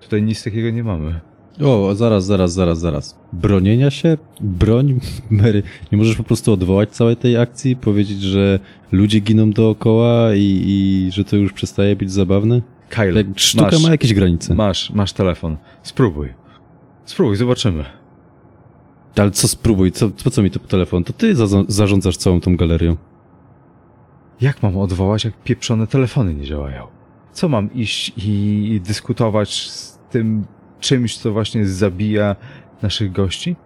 Tutaj 0.00 0.22
nic 0.22 0.44
takiego 0.44 0.70
nie 0.70 0.84
mamy. 0.84 1.20
O, 1.60 1.94
zaraz, 1.94 2.24
zaraz, 2.24 2.52
zaraz, 2.52 2.78
zaraz. 2.78 3.18
Bronienia 3.32 3.90
się? 3.90 4.18
Broń? 4.40 5.00
Mary, 5.30 5.62
nie 5.92 5.98
możesz 5.98 6.16
po 6.16 6.22
prostu 6.24 6.52
odwołać 6.52 6.90
całej 6.90 7.16
tej 7.16 7.36
akcji? 7.36 7.76
Powiedzieć, 7.76 8.20
że 8.22 8.58
ludzie 8.92 9.20
giną 9.20 9.50
dookoła 9.50 10.34
i, 10.34 10.62
i 10.66 11.10
że 11.12 11.24
to 11.24 11.36
już 11.36 11.52
przestaje 11.52 11.96
być 11.96 12.12
zabawne? 12.12 12.62
Kyle, 12.88 13.12
Jak 13.12 13.26
sztuka 13.38 13.64
masz, 13.70 13.82
ma 13.82 13.90
jakieś 13.90 14.14
granice. 14.14 14.54
masz, 14.54 14.90
masz 14.90 15.12
telefon. 15.12 15.56
Spróbuj. 15.82 16.28
Spróbuj, 17.04 17.36
zobaczymy. 17.36 17.84
Ale 19.16 19.30
co 19.30 19.48
spróbuj, 19.48 19.92
co, 19.92 20.10
po 20.24 20.30
co 20.30 20.42
mi 20.42 20.50
to 20.50 20.58
telefon? 20.58 21.04
To 21.04 21.12
ty 21.12 21.34
za, 21.34 21.46
zarządzasz 21.68 22.16
całą 22.16 22.40
tą 22.40 22.56
galerią. 22.56 22.96
Jak 24.40 24.62
mam 24.62 24.76
odwołać, 24.76 25.24
jak 25.24 25.42
pieprzone 25.42 25.86
telefony 25.86 26.34
nie 26.34 26.44
działają? 26.44 26.86
Co 27.32 27.48
mam 27.48 27.72
iść 27.74 28.12
i 28.16 28.80
dyskutować 28.84 29.70
z 29.70 29.98
tym 30.10 30.44
czymś, 30.80 31.18
co 31.18 31.32
właśnie 31.32 31.66
zabija 31.66 32.36
naszych 32.82 33.12
gości? 33.12 33.56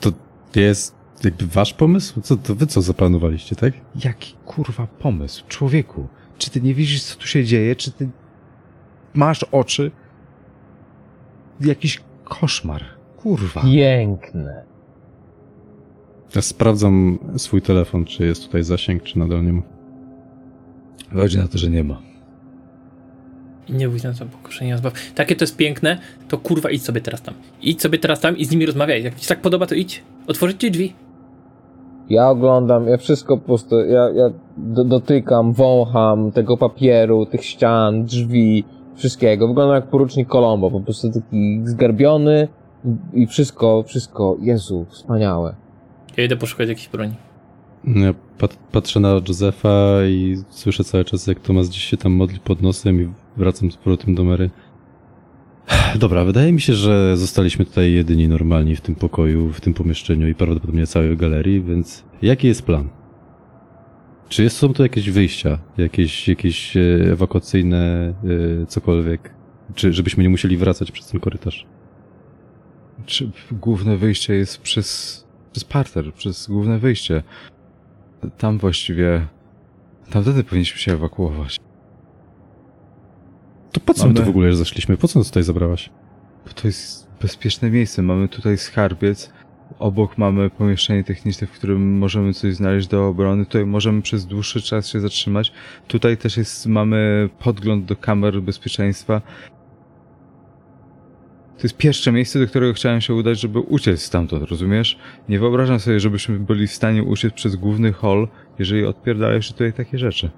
To, 0.00 0.12
to 0.52 0.60
jest 0.60 0.94
jakby 1.24 1.46
wasz 1.46 1.74
pomysł? 1.74 2.20
Co, 2.20 2.36
to 2.36 2.54
wy 2.54 2.66
co 2.66 2.82
zaplanowaliście, 2.82 3.56
tak? 3.56 3.74
Jaki 4.04 4.34
kurwa 4.44 4.86
pomysł? 4.86 5.44
Człowieku, 5.48 6.08
czy 6.38 6.50
ty 6.50 6.60
nie 6.60 6.74
widzisz, 6.74 7.02
co 7.02 7.18
tu 7.18 7.26
się 7.26 7.44
dzieje? 7.44 7.76
Czy 7.76 7.92
ty 7.92 8.08
masz 9.14 9.42
oczy? 9.42 9.90
Jakiś 11.60 12.00
koszmar. 12.24 12.99
Kurwa. 13.22 13.62
Piękne. 13.62 14.62
Ja 16.36 16.42
sprawdzam 16.42 17.18
swój 17.36 17.62
telefon, 17.62 18.04
czy 18.04 18.26
jest 18.26 18.46
tutaj 18.46 18.62
zasięg, 18.62 19.02
czy 19.02 19.18
nadal 19.18 19.44
nie 19.44 19.52
ma. 19.52 19.62
Wychodzi 21.12 21.38
na 21.38 21.48
to, 21.48 21.58
że 21.58 21.70
nie 21.70 21.84
ma. 21.84 22.00
Nie 23.68 23.88
bój 23.88 24.00
na 24.04 24.12
to 24.12 24.26
pokuszenia 24.26 24.78
zbaw. 24.78 24.92
Takie 25.14 25.36
to 25.36 25.42
jest 25.42 25.56
piękne, 25.56 25.98
to 26.28 26.38
kurwa 26.38 26.70
idź 26.70 26.82
sobie 26.82 27.00
teraz 27.00 27.22
tam. 27.22 27.34
Idź 27.62 27.82
sobie 27.82 27.98
teraz 27.98 28.20
tam 28.20 28.36
i 28.36 28.44
z 28.44 28.50
nimi 28.50 28.66
rozmawiaj. 28.66 29.02
Jak 29.02 29.14
ci 29.14 29.28
tak 29.28 29.40
podoba, 29.40 29.66
to 29.66 29.74
idź. 29.74 30.02
Otworzycie 30.26 30.70
drzwi. 30.70 30.92
Ja 32.10 32.28
oglądam, 32.28 32.88
ja 32.88 32.96
wszystko 32.96 33.36
po 33.36 33.46
prostu, 33.46 33.80
ja, 33.80 34.10
ja 34.10 34.30
do, 34.56 34.84
dotykam, 34.84 35.52
wącham 35.52 36.32
tego 36.32 36.56
papieru, 36.56 37.26
tych 37.26 37.44
ścian, 37.44 38.04
drzwi, 38.04 38.64
wszystkiego. 38.94 39.48
Wyglądam 39.48 39.74
jak 39.74 39.90
porucznik 39.90 40.28
Colombo, 40.28 40.70
po 40.70 40.80
prostu 40.80 41.10
taki 41.12 41.60
zgarbiony 41.64 42.48
i 43.12 43.26
wszystko, 43.26 43.82
wszystko, 43.82 44.36
Jezu, 44.40 44.86
wspaniałe. 44.90 45.54
Ja 46.16 46.24
idę 46.24 46.36
poszukać 46.36 46.68
jakiejś 46.68 46.88
broni. 46.88 47.14
Ja 47.84 48.14
pat, 48.38 48.56
patrzę 48.72 49.00
na 49.00 49.20
Józefa 49.28 50.04
i 50.08 50.36
słyszę 50.50 50.84
cały 50.84 51.04
czas, 51.04 51.26
jak 51.26 51.40
Tomas 51.40 51.68
gdzieś 51.68 51.84
się 51.84 51.96
tam 51.96 52.12
modli 52.12 52.40
pod 52.40 52.62
nosem 52.62 53.02
i 53.02 53.08
wracam 53.36 53.70
z 53.70 53.76
powrotem 53.76 54.14
do 54.14 54.24
Mary. 54.24 54.50
Dobra, 55.98 56.24
wydaje 56.24 56.52
mi 56.52 56.60
się, 56.60 56.74
że 56.74 57.16
zostaliśmy 57.16 57.64
tutaj 57.64 57.92
jedyni 57.92 58.28
normalni 58.28 58.76
w 58.76 58.80
tym 58.80 58.94
pokoju, 58.94 59.48
w 59.52 59.60
tym 59.60 59.74
pomieszczeniu 59.74 60.28
i 60.28 60.34
prawdopodobnie 60.34 60.86
całej 60.86 61.16
galerii, 61.16 61.62
więc 61.62 62.04
jaki 62.22 62.46
jest 62.46 62.62
plan? 62.62 62.88
Czy 64.28 64.42
jest, 64.42 64.56
są 64.56 64.72
tu 64.72 64.82
jakieś 64.82 65.10
wyjścia, 65.10 65.58
jakieś, 65.78 66.28
jakieś 66.28 66.76
e, 66.76 66.80
ewakuacyjne, 67.12 68.14
e, 68.62 68.66
cokolwiek? 68.66 69.34
Czy 69.74 69.92
żebyśmy 69.92 70.22
nie 70.22 70.28
musieli 70.28 70.56
wracać 70.56 70.90
przez 70.90 71.06
ten 71.08 71.20
korytarz? 71.20 71.66
Czy 73.10 73.30
główne 73.52 73.96
wyjście 73.96 74.34
jest 74.34 74.58
przez, 74.58 75.24
przez 75.52 75.64
parter, 75.64 76.14
przez 76.14 76.46
główne 76.46 76.78
wyjście. 76.78 77.22
Tam 78.38 78.58
właściwie, 78.58 79.26
tamtędy 80.10 80.44
powinniśmy 80.44 80.78
się 80.78 80.92
ewakuować. 80.92 81.60
To 83.72 83.80
po 83.80 83.94
co 83.94 84.06
my 84.06 84.12
Mamy- 84.12 84.20
tu 84.20 84.26
w 84.26 84.28
ogóle 84.28 84.54
zeszliśmy? 84.54 84.96
Po 84.96 85.08
co 85.08 85.18
nas 85.18 85.28
tutaj 85.28 85.42
zabrałaś? 85.42 85.90
Bo 86.46 86.52
to 86.52 86.68
jest 86.68 87.08
bezpieczne 87.20 87.70
miejsce. 87.70 88.02
Mamy 88.02 88.28
tutaj 88.28 88.58
skarbiec 88.58 89.32
obok 89.78 90.18
mamy 90.18 90.50
pomieszczenie 90.50 91.04
techniczne, 91.04 91.46
w 91.46 91.50
którym 91.50 91.98
możemy 91.98 92.34
coś 92.34 92.54
znaleźć 92.54 92.88
do 92.88 93.08
obrony. 93.08 93.44
Tutaj 93.46 93.66
możemy 93.66 94.02
przez 94.02 94.26
dłuższy 94.26 94.62
czas 94.62 94.88
się 94.88 95.00
zatrzymać. 95.00 95.52
Tutaj 95.88 96.16
też 96.16 96.36
jest, 96.36 96.66
mamy 96.66 97.28
podgląd 97.38 97.84
do 97.84 97.96
kamer 97.96 98.42
bezpieczeństwa. 98.42 99.22
To 101.60 101.64
jest 101.64 101.76
pierwsze 101.76 102.12
miejsce, 102.12 102.40
do 102.40 102.46
którego 102.46 102.72
chciałem 102.72 103.00
się 103.00 103.14
udać, 103.14 103.40
żeby 103.40 103.58
uciec 103.58 104.02
stamtąd, 104.02 104.50
rozumiesz? 104.50 104.98
Nie 105.28 105.38
wyobrażam 105.38 105.80
sobie, 105.80 106.00
żebyśmy 106.00 106.38
byli 106.38 106.66
w 106.66 106.72
stanie 106.72 107.02
uciec 107.02 107.34
przez 107.34 107.56
główny 107.56 107.92
hall, 107.92 108.28
jeżeli 108.58 108.84
odpierdalają 108.84 109.40
się 109.40 109.52
tutaj 109.52 109.72
takie 109.72 109.98
rzeczy. 109.98 110.30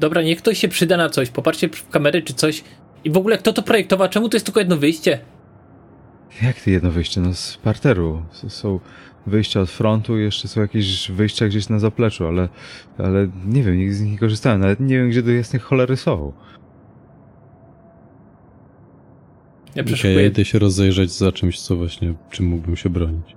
Dobra, 0.00 0.22
niech 0.22 0.38
ktoś 0.38 0.58
się 0.58 0.68
przyda 0.68 0.96
na 0.96 1.08
coś. 1.08 1.30
Popatrzcie 1.30 1.68
w 1.68 1.88
kamery 1.88 2.22
czy 2.22 2.34
coś. 2.34 2.64
I 3.04 3.10
w 3.10 3.16
ogóle 3.16 3.38
kto 3.38 3.52
to 3.52 3.62
projektował? 3.62 4.08
Czemu 4.08 4.28
to 4.28 4.36
jest 4.36 4.46
tylko 4.46 4.60
jedno 4.60 4.76
wyjście? 4.76 5.18
Jak 6.42 6.60
to 6.60 6.70
jedno 6.70 6.90
wyjście? 6.90 7.20
No 7.20 7.34
z 7.34 7.56
parteru. 7.56 8.22
Są 8.48 8.80
wyjścia 9.26 9.60
od 9.60 9.70
frontu, 9.70 10.18
jeszcze 10.18 10.48
są 10.48 10.60
jakieś 10.60 11.10
wyjścia 11.10 11.46
gdzieś 11.46 11.68
na 11.68 11.78
zapleczu, 11.78 12.26
ale, 12.26 12.48
ale 12.98 13.28
nie 13.46 13.62
wiem, 13.62 13.78
nigdy 13.78 13.94
z 13.94 14.00
nich 14.00 14.12
nie 14.12 14.18
korzystałem. 14.18 14.60
Nawet 14.60 14.80
nie 14.80 14.96
wiem, 14.96 15.10
gdzie 15.10 15.22
do 15.22 15.30
jasnej 15.30 15.60
cholery 15.60 15.96
są. 15.96 16.32
Ja 19.74 19.82
Okay, 19.82 19.92
ja 19.92 19.96
przeszukuję. 19.96 20.26
idę 20.26 20.44
się 20.44 20.58
rozejrzeć 20.58 21.10
za 21.10 21.32
czymś, 21.32 21.60
co 21.60 21.76
właśnie, 21.76 22.14
czym 22.30 22.46
mógłbym 22.46 22.76
się 22.76 22.90
bronić. 22.90 23.36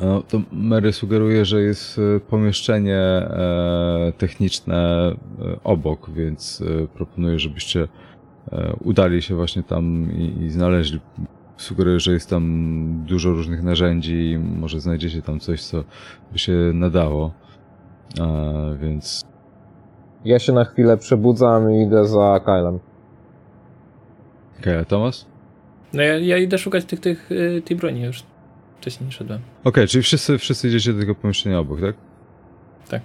No, 0.00 0.22
to 0.22 0.40
Mary 0.52 0.92
sugeruje, 0.92 1.44
że 1.44 1.62
jest 1.62 1.98
e, 1.98 2.20
pomieszczenie 2.20 2.96
e, 2.98 4.12
techniczne 4.18 4.76
e, 4.76 5.16
obok, 5.64 6.10
więc 6.10 6.62
e, 6.82 6.86
proponuję, 6.86 7.38
żebyście 7.38 7.88
udali 8.80 9.22
się 9.22 9.34
właśnie 9.34 9.62
tam 9.62 10.12
i, 10.16 10.42
i 10.42 10.50
znaleźli. 10.50 11.00
Sugeruję, 11.56 12.00
że 12.00 12.12
jest 12.12 12.30
tam 12.30 13.04
dużo 13.06 13.30
różnych 13.30 13.62
narzędzi 13.62 14.30
i 14.30 14.38
może 14.38 14.80
znajdziecie 14.80 15.22
tam 15.22 15.40
coś, 15.40 15.62
co 15.62 15.84
by 16.32 16.38
się 16.38 16.52
nadało. 16.74 17.32
Więc 18.80 19.22
Ja 20.24 20.38
się 20.38 20.52
na 20.52 20.64
chwilę 20.64 20.96
przebudzam 20.96 21.72
i 21.72 21.82
idę 21.82 22.06
za 22.06 22.40
Kylem. 22.44 22.78
Okej, 24.60 24.76
a 24.76 24.84
Tomas? 24.84 25.26
No 25.92 26.02
ja, 26.02 26.18
ja 26.18 26.38
idę 26.38 26.58
szukać 26.58 26.84
tych, 26.84 27.00
tych, 27.00 27.32
y, 27.32 27.62
tej 27.64 27.76
broni 27.76 28.02
już. 28.02 28.22
Wcześniej 28.80 29.06
nie 29.06 29.12
szedłem. 29.12 29.40
Okej, 29.64 29.88
czyli 29.88 30.02
wszyscy, 30.02 30.38
wszyscy 30.38 30.68
idziecie 30.68 30.92
do 30.92 31.00
tego 31.00 31.14
pomieszczenia 31.14 31.58
obok, 31.58 31.80
tak? 31.80 31.96
Tak. 32.88 33.02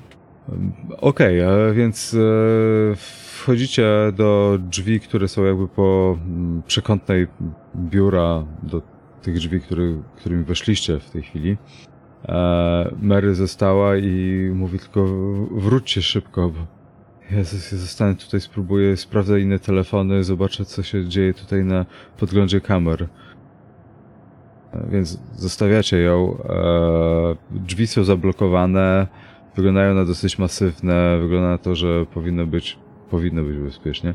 Okej, 0.98 1.42
a 1.44 1.74
więc 1.74 2.14
e, 2.14 2.96
wchodzicie 2.96 3.88
do 4.16 4.58
drzwi, 4.62 5.00
które 5.00 5.28
są 5.28 5.46
jakby 5.46 5.68
po 5.68 6.18
mm, 6.26 6.64
przekątnej 6.68 7.28
biura 7.76 8.46
do 8.64 8.82
tych 9.22 9.36
drzwi, 9.36 9.62
który, 9.62 9.96
którymi 10.16 10.44
weszliście 10.44 11.00
w 11.00 11.10
tej 11.10 11.22
chwili. 11.24 11.58
E, 12.28 12.96
Mary 13.02 13.36
została 13.36 13.98
i 13.98 14.50
mówi 14.54 14.80
tylko 14.80 15.06
wróćcie 15.52 16.02
szybko, 16.02 16.50
bo 16.50 16.79
z- 17.44 17.72
ja 17.72 17.78
zostanę 17.78 18.16
tutaj, 18.16 18.42
spróbuję, 18.42 18.98
sprawdzę 18.98 19.40
inne 19.42 19.60
telefony, 19.60 20.24
zobaczę 20.24 20.66
co 20.66 20.84
się 20.84 21.08
dzieje 21.08 21.34
tutaj 21.34 21.64
na 21.64 21.86
podglądzie 22.18 22.62
kamer. 22.62 23.08
E, 24.74 24.88
Więc 24.92 25.20
zostawiacie 25.36 25.98
ją. 25.98 26.38
E, 26.50 27.36
drzwi 27.52 27.88
są 27.88 28.04
zablokowane, 28.04 29.08
wyglądają 29.56 29.94
na 29.96 30.06
dosyć 30.06 30.40
masywne, 30.40 31.20
wygląda 31.22 31.50
na 31.50 31.58
to, 31.58 31.76
że 31.76 32.06
powinno 32.06 32.46
być, 32.46 32.78
powinno 33.10 33.44
być 33.44 33.58
bezpiecznie. 33.58 34.14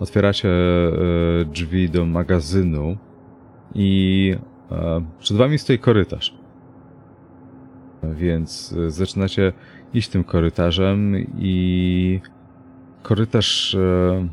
Otwieracie 0.00 0.48
e, 0.48 1.44
drzwi 1.44 1.90
do 1.90 2.06
magazynu 2.06 2.96
i 3.74 4.36
przed 5.18 5.36
wami 5.36 5.58
stoi 5.58 5.78
korytarz. 5.78 6.34
Więc 8.14 8.74
zaczynacie 8.88 9.52
iść 9.94 10.08
tym 10.08 10.24
korytarzem 10.24 11.14
i 11.38 12.20
korytarz 13.02 13.74
e, 13.74 14.28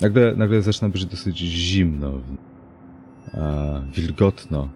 nagle, 0.00 0.36
nagle 0.36 0.62
zaczyna 0.62 0.88
być 0.88 1.06
dosyć 1.06 1.38
zimno, 1.38 2.12
e, 3.34 3.82
wilgotno. 3.94 4.68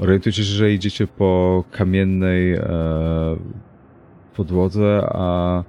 Orientujecie 0.00 0.44
się, 0.44 0.52
że 0.52 0.72
idziecie 0.72 1.06
po 1.06 1.64
kamiennej 1.70 2.52
e, 2.52 2.62
podłodze, 4.36 5.08
a, 5.12 5.64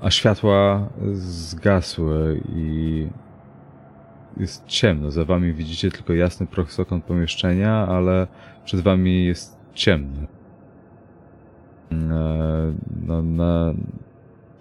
a 0.00 0.10
światła 0.10 0.88
zgasły 1.12 2.40
i 2.56 3.08
jest 4.36 4.66
ciemno. 4.66 5.10
Za 5.10 5.24
wami 5.24 5.52
widzicie 5.52 5.90
tylko 5.90 6.12
jasny 6.12 6.46
prostokąt 6.46 7.04
pomieszczenia, 7.04 7.86
ale 7.86 8.26
przed 8.64 8.80
wami 8.80 9.24
jest 9.24 9.63
ciemno. 9.74 10.26
E, 11.92 12.74
no, 13.06 13.22
na 13.22 13.74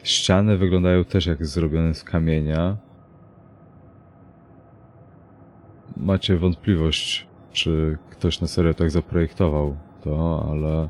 ściany 0.04 0.58
wyglądają 0.58 1.04
też 1.04 1.26
jak 1.26 1.46
zrobione 1.46 1.94
z 1.94 2.04
kamienia. 2.04 2.78
Macie 5.98 6.38
wątpliwość, 6.38 7.28
czy 7.52 7.98
ktoś 8.10 8.42
na 8.42 8.48
serio 8.48 8.74
tak 8.74 8.92
zaprojektował 8.92 9.76
to, 10.04 10.46
ale 10.52 10.90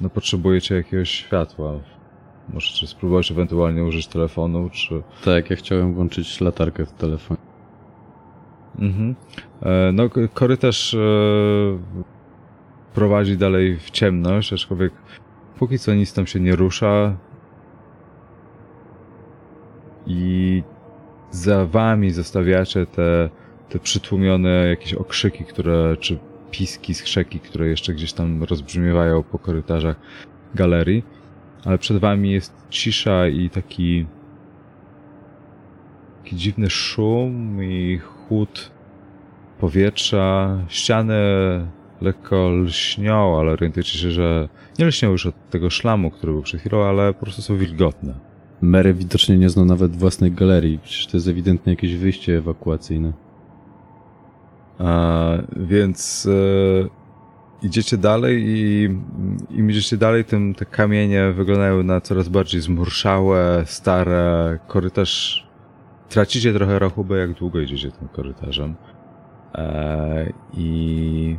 no 0.00 0.10
potrzebujecie 0.10 0.74
jakiegoś 0.74 1.10
światła. 1.10 1.72
Możecie 2.52 2.86
spróbować 2.86 3.30
ewentualnie 3.30 3.84
użyć 3.84 4.06
telefonu, 4.06 4.70
czy... 4.70 5.02
Tak, 5.24 5.50
ja 5.50 5.56
chciałem 5.56 5.94
włączyć 5.94 6.40
latarkę 6.40 6.86
w 6.86 6.92
telefonie. 6.92 7.40
Mhm. 8.78 9.14
E, 9.62 9.92
No, 9.92 10.02
korytarz 10.34 10.94
e, 10.94 10.98
prowadzi 12.94 13.36
dalej 13.36 13.78
w 13.78 13.90
ciemność, 13.90 14.52
aczkolwiek 14.52 14.92
póki 15.58 15.78
co 15.78 15.94
nic 15.94 16.14
tam 16.14 16.26
się 16.26 16.40
nie 16.40 16.56
rusza. 16.56 17.16
I 20.06 20.62
za 21.30 21.66
wami 21.66 22.10
zostawiacie 22.10 22.86
te, 22.86 23.30
te 23.68 23.78
przytłumione 23.78 24.50
jakieś 24.68 24.94
okrzyki, 24.94 25.44
które, 25.44 25.96
czy 26.00 26.18
piski, 26.50 26.94
skrzeki, 26.94 27.40
które 27.40 27.68
jeszcze 27.68 27.92
gdzieś 27.92 28.12
tam 28.12 28.42
rozbrzmiewają 28.42 29.22
po 29.22 29.38
korytarzach 29.38 29.96
galerii. 30.54 31.04
Ale 31.64 31.78
przed 31.78 31.98
wami 31.98 32.32
jest 32.32 32.66
cisza 32.70 33.28
i 33.28 33.50
taki 33.50 34.06
taki 36.32 36.36
dziwny 36.36 36.70
szum 36.70 37.64
i 37.64 37.98
chłód 37.98 38.70
powietrza. 39.60 40.58
Ściany 40.68 41.14
lekko 42.02 42.50
lśnią, 42.50 43.38
ale 43.38 43.52
orientujecie 43.52 43.98
się, 43.98 44.10
że 44.10 44.48
nie 44.78 44.86
lśnią 44.86 45.10
już 45.10 45.26
od 45.26 45.50
tego 45.50 45.70
szlamu, 45.70 46.10
który 46.10 46.32
był 46.32 46.42
przed 46.42 46.60
chwilą, 46.60 46.84
ale 46.84 47.14
po 47.14 47.20
prostu 47.20 47.42
są 47.42 47.56
wilgotne. 47.56 48.14
Mary 48.60 48.94
widocznie 48.94 49.38
nie 49.38 49.48
zna 49.48 49.64
nawet 49.64 49.96
własnej 49.96 50.32
galerii, 50.32 50.78
przecież 50.78 51.06
to 51.06 51.16
jest 51.16 51.28
ewidentnie 51.28 51.72
jakieś 51.72 51.96
wyjście 51.96 52.38
ewakuacyjne. 52.38 53.12
A, 54.78 55.32
więc 55.56 56.28
e, 56.30 57.66
idziecie 57.66 57.96
dalej 57.96 58.44
i 58.46 58.84
im 59.50 59.70
idziecie 59.70 59.96
dalej, 59.96 60.24
tym 60.24 60.54
te 60.54 60.64
kamienie 60.64 61.32
wyglądają 61.32 61.82
na 61.82 62.00
coraz 62.00 62.28
bardziej 62.28 62.60
zmurszałe, 62.60 63.62
stare. 63.66 64.58
Korytarz... 64.66 65.46
Tracicie 66.08 66.52
trochę 66.52 66.78
rachubę, 66.78 67.18
jak 67.18 67.32
długo 67.32 67.60
idziecie 67.60 67.90
tym 67.90 68.08
korytarzem. 68.08 68.74
E, 69.54 70.32
I 70.54 71.36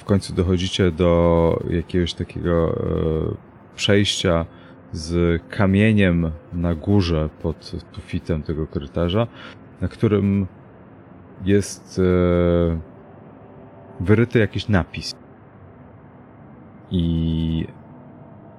w 0.00 0.04
końcu 0.04 0.34
dochodzicie 0.34 0.90
do 0.90 1.62
jakiegoś 1.70 2.14
takiego 2.14 2.72
e, 2.72 3.34
przejścia 3.76 4.46
z 4.92 5.42
kamieniem 5.48 6.30
na 6.52 6.74
górze 6.74 7.28
pod 7.42 7.72
sufitem 7.92 8.42
tego 8.42 8.66
korytarza, 8.66 9.26
na 9.80 9.88
którym 9.88 10.46
jest 11.44 11.98
e, 11.98 12.80
wyryty 14.00 14.38
jakiś 14.38 14.68
napis. 14.68 15.14
I 16.90 17.66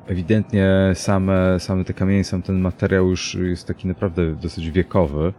ewidentnie 0.08 0.92
same, 0.94 1.60
same 1.60 1.86
te 1.86 1.94
kamienie, 1.94 2.24
sam 2.24 2.42
ten 2.42 2.60
materiał 2.60 3.10
już 3.10 3.36
jest 3.36 3.68
taki 3.68 3.88
naprawdę 3.88 4.36
dosyć 4.36 4.72
wiekowy 4.72 5.34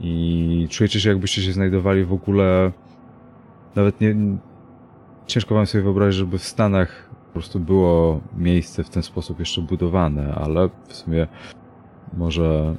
i 0.00 0.66
czujecie 0.70 1.00
się 1.00 1.08
jakbyście 1.08 1.42
się 1.42 1.52
znajdowali 1.52 2.04
w 2.04 2.12
ogóle 2.12 2.72
nawet 3.74 4.00
nie 4.00 4.14
ciężko 5.26 5.54
wam 5.54 5.66
sobie 5.66 5.84
wyobrazić, 5.84 6.18
żeby 6.18 6.38
w 6.38 6.44
Stanach 6.44 7.10
po 7.26 7.32
prostu 7.32 7.60
było 7.60 8.20
miejsce 8.36 8.84
w 8.84 8.88
ten 8.90 9.02
sposób 9.02 9.38
jeszcze 9.38 9.60
budowane, 9.60 10.34
ale 10.34 10.68
w 10.88 10.96
sumie 10.96 11.26
może 12.12 12.74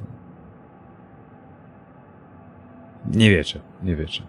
nie 3.12 3.30
wiecie, 3.30 3.60
nie 3.82 3.96
wiecie. 3.96 4.22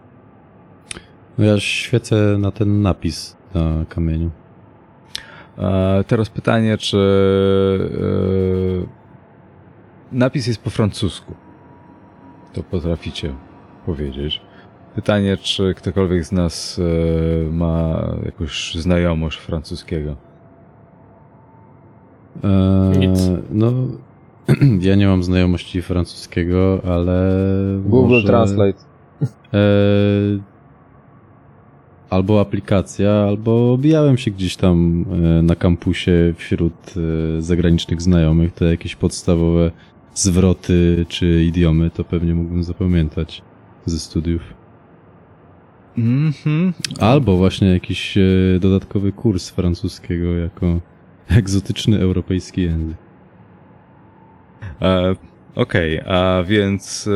No 1.37 1.45
ja 1.45 1.59
świecę 1.59 2.37
na 2.39 2.51
ten 2.51 2.81
napis 2.81 3.37
na 3.53 3.85
kamieniu. 3.89 4.31
E, 5.57 6.03
teraz 6.07 6.29
pytanie, 6.29 6.77
czy 6.77 6.97
e, 8.81 10.17
napis 10.17 10.47
jest 10.47 10.61
po 10.61 10.69
francusku? 10.69 11.35
To 12.53 12.63
potraficie 12.63 13.33
powiedzieć. 13.85 14.41
Pytanie, 14.95 15.37
czy 15.37 15.73
ktokolwiek 15.73 16.25
z 16.25 16.31
nas 16.31 16.79
e, 16.79 17.51
ma 17.51 18.05
jakąś 18.25 18.75
znajomość 18.75 19.37
francuskiego. 19.37 20.15
Eee, 22.43 22.99
Nic. 22.99 23.19
No, 23.51 23.73
ja 24.89 24.95
nie 24.95 25.07
mam 25.07 25.23
znajomości 25.23 25.81
francuskiego, 25.81 26.81
ale. 26.87 27.31
Google 27.85 28.13
może, 28.13 28.27
Translate. 28.27 28.79
Eee, 29.53 30.39
albo 32.09 32.41
aplikacja, 32.41 33.11
albo 33.11 33.73
obijałem 33.73 34.17
się 34.17 34.31
gdzieś 34.31 34.55
tam 34.55 35.05
e, 35.11 35.41
na 35.41 35.55
kampusie 35.55 36.33
wśród 36.37 36.73
e, 37.37 37.41
zagranicznych 37.41 38.01
znajomych. 38.01 38.53
Te 38.53 38.65
jakieś 38.65 38.95
podstawowe 38.95 39.71
zwroty 40.13 41.05
czy 41.09 41.43
idiomy 41.43 41.89
to 41.89 42.03
pewnie 42.03 42.35
mógłbym 42.35 42.63
zapamiętać 42.63 43.41
ze 43.85 43.99
studiów. 43.99 44.64
Mhm. 45.97 46.73
Albo 46.99 47.37
właśnie 47.37 47.67
jakiś 47.73 48.17
e, 48.17 48.21
dodatkowy 48.59 49.11
kurs 49.11 49.49
francuskiego 49.49 50.33
jako 50.33 50.79
egzotyczny 51.39 51.99
europejski 51.99 52.61
język. 52.61 52.97
E, 54.81 55.15
Okej, 55.55 56.01
a 56.01 56.43
więc 56.43 57.07
e, 57.07 57.11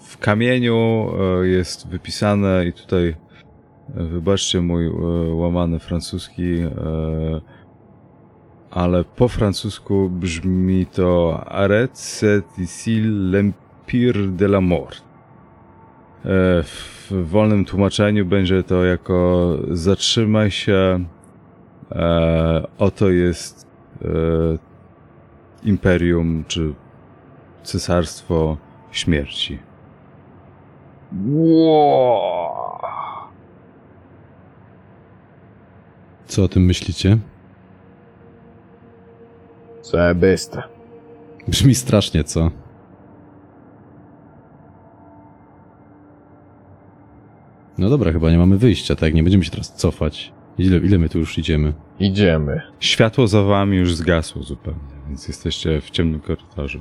w 0.00 0.18
kamieniu 0.20 1.08
e, 1.42 1.46
jest 1.46 1.88
wypisane 1.88 2.66
i 2.66 2.72
tutaj 2.72 3.08
e, 3.96 4.02
wybaczcie 4.02 4.60
mój 4.60 4.86
e, 4.86 4.90
łamany 5.34 5.78
francuski, 5.78 6.54
e, 6.58 6.70
ale 8.70 9.04
po 9.04 9.28
francusku 9.28 10.10
brzmi 10.10 10.86
to 10.86 11.40
Arrête 11.46 11.94
c'est 11.94 12.58
ici 12.58 13.00
l'empire 13.02 14.26
de 14.36 14.46
la 14.46 14.60
mort. 14.60 15.04
W 16.62 17.08
wolnym 17.10 17.64
tłumaczeniu 17.64 18.26
będzie 18.26 18.62
to 18.62 18.84
jako 18.84 19.50
zatrzymaj 19.70 20.50
się, 20.50 21.04
e, 21.92 22.66
oto 22.78 23.10
jest 23.10 23.66
e, 24.04 24.08
imperium 25.64 26.44
czy 26.48 26.74
cesarstwo 27.62 28.56
śmierci. 28.92 29.58
Wow. 31.26 32.46
Co 36.26 36.44
o 36.44 36.48
tym 36.48 36.64
myślicie? 36.64 37.18
Zajebiste. 39.82 40.62
Brzmi 41.48 41.74
strasznie, 41.74 42.24
co? 42.24 42.50
No 47.78 47.90
dobra, 47.90 48.12
chyba 48.12 48.30
nie 48.30 48.38
mamy 48.38 48.58
wyjścia, 48.58 48.96
tak? 48.96 49.14
Nie 49.14 49.22
będziemy 49.22 49.44
się 49.44 49.50
teraz 49.50 49.74
cofać. 49.74 50.32
Ile, 50.58 50.76
ile 50.78 50.98
my 50.98 51.08
tu 51.08 51.18
już 51.18 51.38
idziemy? 51.38 51.72
Idziemy. 52.00 52.60
Światło 52.80 53.26
za 53.26 53.42
wami 53.42 53.76
już 53.76 53.94
zgasło 53.94 54.42
zupełnie, 54.42 54.80
więc 55.08 55.28
jesteście 55.28 55.80
w 55.80 55.90
ciemnym 55.90 56.20
korytarzu. 56.20 56.80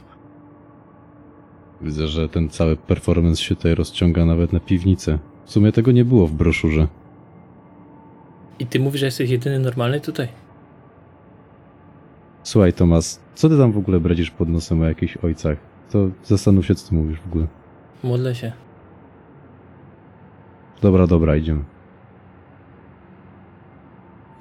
Widzę, 1.81 2.07
że 2.07 2.29
ten 2.29 2.49
cały 2.49 2.75
performance 2.75 3.41
się 3.41 3.55
tutaj 3.55 3.75
rozciąga 3.75 4.25
nawet 4.25 4.53
na 4.53 4.59
piwnicę. 4.59 5.19
W 5.45 5.51
sumie 5.51 5.71
tego 5.71 5.91
nie 5.91 6.05
było 6.05 6.27
w 6.27 6.33
broszurze. 6.33 6.87
I 8.59 8.65
ty 8.65 8.79
mówisz, 8.79 8.99
że 8.99 9.05
jesteś 9.05 9.29
jedyny 9.29 9.59
normalny 9.59 10.01
tutaj? 10.01 10.27
Słuchaj, 12.43 12.73
Tomas, 12.73 13.21
co 13.35 13.49
ty 13.49 13.57
tam 13.57 13.71
w 13.71 13.77
ogóle 13.77 13.99
bredzisz 13.99 14.31
pod 14.31 14.49
nosem 14.49 14.81
o 14.81 14.85
jakichś 14.85 15.17
ojcach? 15.17 15.57
To 15.91 16.09
zastanów 16.23 16.65
się, 16.65 16.75
co 16.75 16.89
ty 16.89 16.95
mówisz 16.95 17.19
w 17.19 17.27
ogóle. 17.27 17.47
Modlę 18.03 18.35
się. 18.35 18.51
Dobra, 20.85 21.07
dobra, 21.07 21.35
idziemy. 21.35 21.63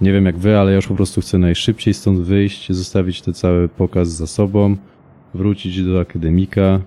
Nie 0.01 0.13
wiem 0.13 0.27
jak 0.27 0.39
wy, 0.39 0.59
ale 0.59 0.71
ja 0.71 0.77
już 0.77 0.87
po 0.87 0.95
prostu 0.95 1.21
chcę 1.21 1.39
najszybciej 1.39 1.95
stąd 1.95 2.21
wyjść, 2.21 2.73
zostawić 2.73 3.23
ten 3.23 3.35
cały 3.35 3.69
pokaz 3.69 4.09
za 4.09 4.27
sobą, 4.27 4.77
wrócić 5.35 5.83
do 5.83 6.01
akademika. 6.01 6.81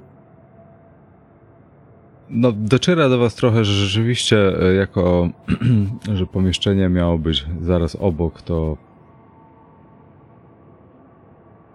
No, 2.30 2.52
dociera 2.52 3.10
do 3.10 3.18
was 3.18 3.36
trochę, 3.36 3.66
że 3.66 3.74
rzeczywiście 3.74 4.62
e, 4.62 4.74
jako, 4.74 5.30
że 6.18 6.26
pomieszczenie 6.26 6.90
miało 6.90 7.18
być 7.18 7.46
zaraz 7.62 7.96
obok, 7.96 8.42
to 8.42 8.78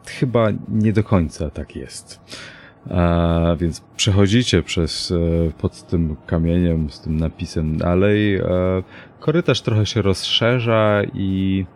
chyba 0.07 0.49
nie 0.69 0.93
do 0.93 1.05
końca 1.05 1.51
tak 1.51 1.77
jest. 1.77 2.21
Więc 3.57 3.81
przechodzicie 3.97 4.63
przez, 4.63 5.11
e, 5.11 5.53
pod 5.53 5.87
tym 5.87 6.17
kamieniem 6.27 6.91
z 6.91 7.01
tym 7.01 7.17
napisem 7.17 7.77
dalej. 7.77 8.37
E, 8.37 8.43
korytarz 9.21 9.61
trochę 9.61 9.87
się 9.87 10.03
rozszerza 10.03 11.03
i 11.15 11.67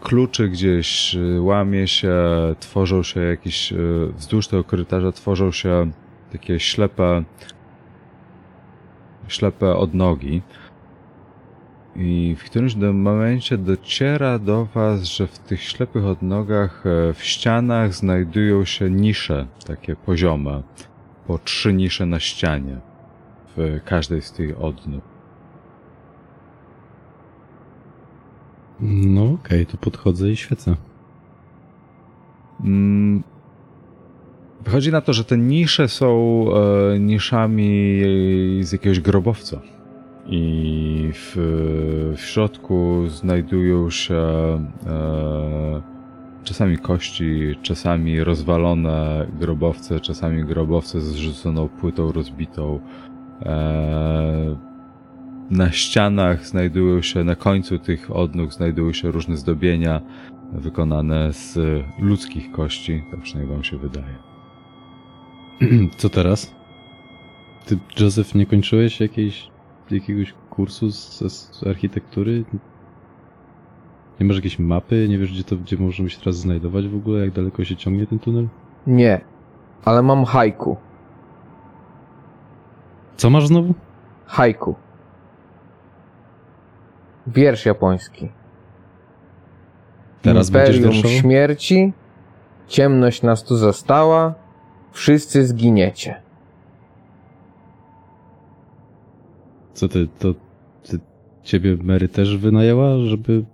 kluczy 0.00 0.48
gdzieś 0.48 1.16
e, 1.16 1.40
łamie 1.40 1.88
się, 1.88 2.14
tworzą 2.60 3.02
się 3.02 3.20
jakieś, 3.20 3.72
wzdłuż 4.16 4.48
tego 4.48 4.64
korytarza 4.64 5.12
tworzą 5.12 5.52
się 5.52 5.90
takie 6.32 6.60
ślepe, 6.60 7.22
ślepe 9.28 9.76
odnogi. 9.76 10.42
I 11.96 12.36
w 12.38 12.44
którymś 12.44 12.74
do- 12.74 12.92
momencie 12.92 13.58
dociera 13.58 14.38
do 14.38 14.64
Was, 14.64 15.04
że 15.04 15.26
w 15.26 15.38
tych 15.38 15.62
ślepych 15.62 16.04
odnogach 16.04 16.84
e, 16.86 17.12
w 17.14 17.24
ścianach 17.24 17.94
znajdują 17.94 18.64
się 18.64 18.90
nisze, 18.90 19.46
takie 19.66 19.96
poziome, 19.96 20.62
po 21.26 21.38
trzy 21.38 21.72
nisze 21.72 22.06
na 22.06 22.20
ścianie 22.20 22.80
w 23.56 23.80
każdej 23.84 24.22
z 24.22 24.32
tych 24.32 24.60
odnóg. 24.62 25.04
No 28.80 29.24
okej, 29.32 29.66
to 29.66 29.76
podchodzę 29.76 30.30
i 30.30 30.36
świecę. 30.36 30.76
Mm, 32.64 33.22
Wychodzi 34.64 34.92
na 34.92 35.00
to, 35.00 35.12
że 35.12 35.24
te 35.24 35.38
nisze 35.38 35.88
są 35.88 36.44
e, 36.94 36.98
niszami 36.98 38.00
z 38.60 38.72
jakiegoś 38.72 39.00
grobowca. 39.00 39.60
I 40.30 41.10
w, 41.14 41.32
w 42.16 42.20
środku 42.20 43.08
znajdują 43.08 43.90
się 43.90 44.16
e, 44.86 45.82
czasami 46.44 46.78
kości, 46.78 47.56
czasami 47.62 48.24
rozwalone 48.24 49.26
grobowce, 49.40 50.00
czasami 50.00 50.44
grobowce 50.44 51.00
z 51.00 51.04
zrzuconą 51.04 51.68
płytą 51.68 52.12
rozbitą. 52.12 52.80
E, 53.42 54.56
na 55.50 55.72
ścianach 55.72 56.46
znajdują 56.46 57.02
się, 57.02 57.24
na 57.24 57.36
końcu 57.36 57.78
tych 57.78 58.16
odnóg 58.16 58.52
znajdują 58.52 58.92
się 58.92 59.10
różne 59.10 59.36
zdobienia 59.36 60.00
wykonane 60.52 61.32
z 61.32 61.58
ludzkich 61.98 62.52
kości, 62.52 63.02
tak 63.10 63.20
przynajmniej 63.20 63.56
wam 63.56 63.64
się 63.64 63.78
wydaje. 63.78 64.14
Co 65.98 66.08
teraz? 66.08 66.54
Ty, 67.66 67.78
Joseph, 68.00 68.34
nie 68.34 68.46
kończyłeś 68.46 69.00
jakiejś, 69.00 69.49
jakiegoś 69.94 70.34
kursu 70.50 70.90
z, 70.92 71.18
z 71.32 71.66
architektury? 71.66 72.44
Nie 74.20 74.26
masz 74.26 74.36
jakiejś 74.36 74.58
mapy? 74.58 75.06
Nie 75.08 75.18
wiesz, 75.18 75.32
gdzie 75.32 75.44
to, 75.44 75.56
gdzie 75.56 75.76
możemy 75.76 76.10
się 76.10 76.18
teraz 76.18 76.36
znajdować 76.36 76.88
w 76.88 76.96
ogóle? 76.96 77.20
Jak 77.20 77.30
daleko 77.30 77.64
się 77.64 77.76
ciągnie 77.76 78.06
ten 78.06 78.18
tunel? 78.18 78.48
Nie. 78.86 79.20
Ale 79.84 80.02
mam 80.02 80.24
haiku. 80.24 80.76
Co 83.16 83.30
masz 83.30 83.46
znowu? 83.46 83.74
Haiku. 84.26 84.74
Wiersz 87.26 87.66
japoński. 87.66 88.28
Teraz 90.22 90.50
będziesz 90.50 90.76
Imperium 90.76 91.20
śmierci. 91.20 91.92
Ciemność 92.66 93.22
nas 93.22 93.44
tu 93.44 93.56
zastała. 93.56 94.34
Wszyscy 94.92 95.46
zginiecie. 95.46 96.22
Co 99.74 99.88
ty, 99.88 100.08
to 100.18 100.34
ty, 100.82 100.98
ciebie 101.42 101.76
Mary 101.82 102.08
też 102.08 102.36
wynajęła, 102.36 102.98
żeby 102.98 103.44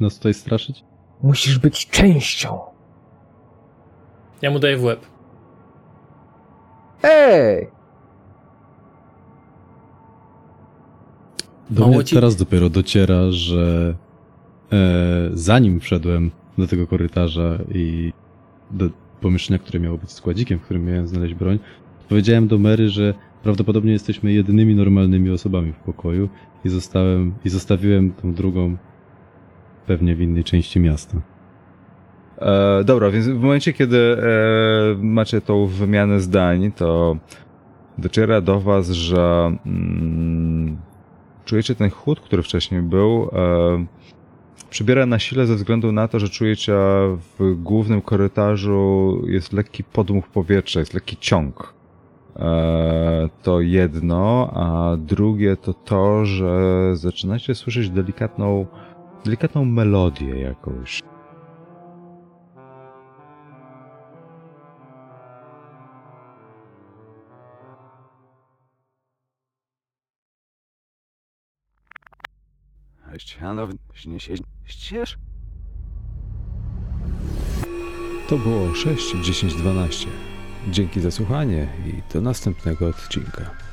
nas 0.00 0.16
tutaj 0.16 0.34
straszyć? 0.34 0.84
Musisz 1.22 1.58
być 1.58 1.86
częścią. 1.90 2.58
Ja 4.42 4.50
mu 4.50 4.58
daję 4.58 4.76
w 4.76 4.84
łeb. 4.84 5.06
Ej! 7.02 7.68
Do 11.70 11.80
Mało 11.80 11.94
mnie 11.94 12.04
ci- 12.04 12.14
teraz 12.14 12.36
dopiero 12.36 12.70
dociera, 12.70 13.30
że 13.30 13.94
e, 14.72 14.76
zanim 15.32 15.80
wszedłem 15.80 16.30
do 16.58 16.66
tego 16.66 16.86
korytarza 16.86 17.58
i 17.74 18.12
do 18.70 18.84
pomieszczenia, 19.20 19.58
które 19.58 19.80
miało 19.80 19.98
być 19.98 20.12
składzikiem, 20.12 20.58
w 20.58 20.62
którym 20.62 20.84
miałem 20.84 21.08
znaleźć 21.08 21.34
broń, 21.34 21.58
powiedziałem 22.08 22.48
do 22.48 22.58
Mary, 22.58 22.88
że 22.88 23.14
prawdopodobnie 23.48 23.92
jesteśmy 23.92 24.32
jedynymi 24.32 24.74
normalnymi 24.74 25.30
osobami 25.30 25.72
w 25.72 25.76
pokoju 25.76 26.28
i 26.64 26.68
zostałem 26.68 27.34
i 27.44 27.48
zostawiłem 27.48 28.12
tą 28.12 28.34
drugą 28.34 28.76
pewnie 29.86 30.14
w 30.14 30.20
innej 30.20 30.44
części 30.44 30.80
miasta. 30.80 31.20
E, 32.38 32.84
dobra, 32.84 33.10
więc 33.10 33.28
w 33.28 33.40
momencie, 33.40 33.72
kiedy 33.72 33.98
e, 33.98 34.22
macie 35.02 35.40
tą 35.40 35.66
wymianę 35.66 36.20
zdań, 36.20 36.72
to 36.72 37.16
dociera 37.98 38.40
do 38.40 38.60
was, 38.60 38.90
że 38.90 39.56
mm, 39.66 40.76
czujecie 41.44 41.74
ten 41.74 41.90
chłód, 41.90 42.20
który 42.20 42.42
wcześniej 42.42 42.82
był, 42.82 43.30
e, 43.32 43.86
przybiera 44.70 45.06
na 45.06 45.18
sile 45.18 45.46
ze 45.46 45.54
względu 45.54 45.92
na 45.92 46.08
to, 46.08 46.18
że 46.18 46.28
czujecie 46.28 46.72
w 47.38 47.54
głównym 47.56 48.02
korytarzu 48.02 49.22
jest 49.26 49.52
lekki 49.52 49.84
podmuch 49.84 50.28
powietrza, 50.28 50.80
jest 50.80 50.94
lekki 50.94 51.16
ciąg. 51.16 51.77
E, 52.38 53.28
to 53.42 53.60
jedno, 53.60 54.50
a 54.54 54.96
drugie 54.96 55.56
to 55.56 55.74
to, 55.74 56.24
że 56.24 56.96
zaczynacie 56.96 57.54
słyszeć 57.54 57.90
delikatną, 57.90 58.66
delikatną 59.24 59.64
melodię 59.64 60.40
jakąś. 60.40 61.02
Ściano, 73.18 73.68
się 74.18 74.34
ścież. 74.64 75.18
To 78.28 78.38
było 78.38 78.74
6, 78.74 79.16
10, 79.22 79.54
12. 79.54 80.27
Dzięki 80.70 81.00
za 81.00 81.10
słuchanie 81.10 81.68
i 81.86 82.12
do 82.12 82.20
następnego 82.20 82.86
odcinka. 82.86 83.67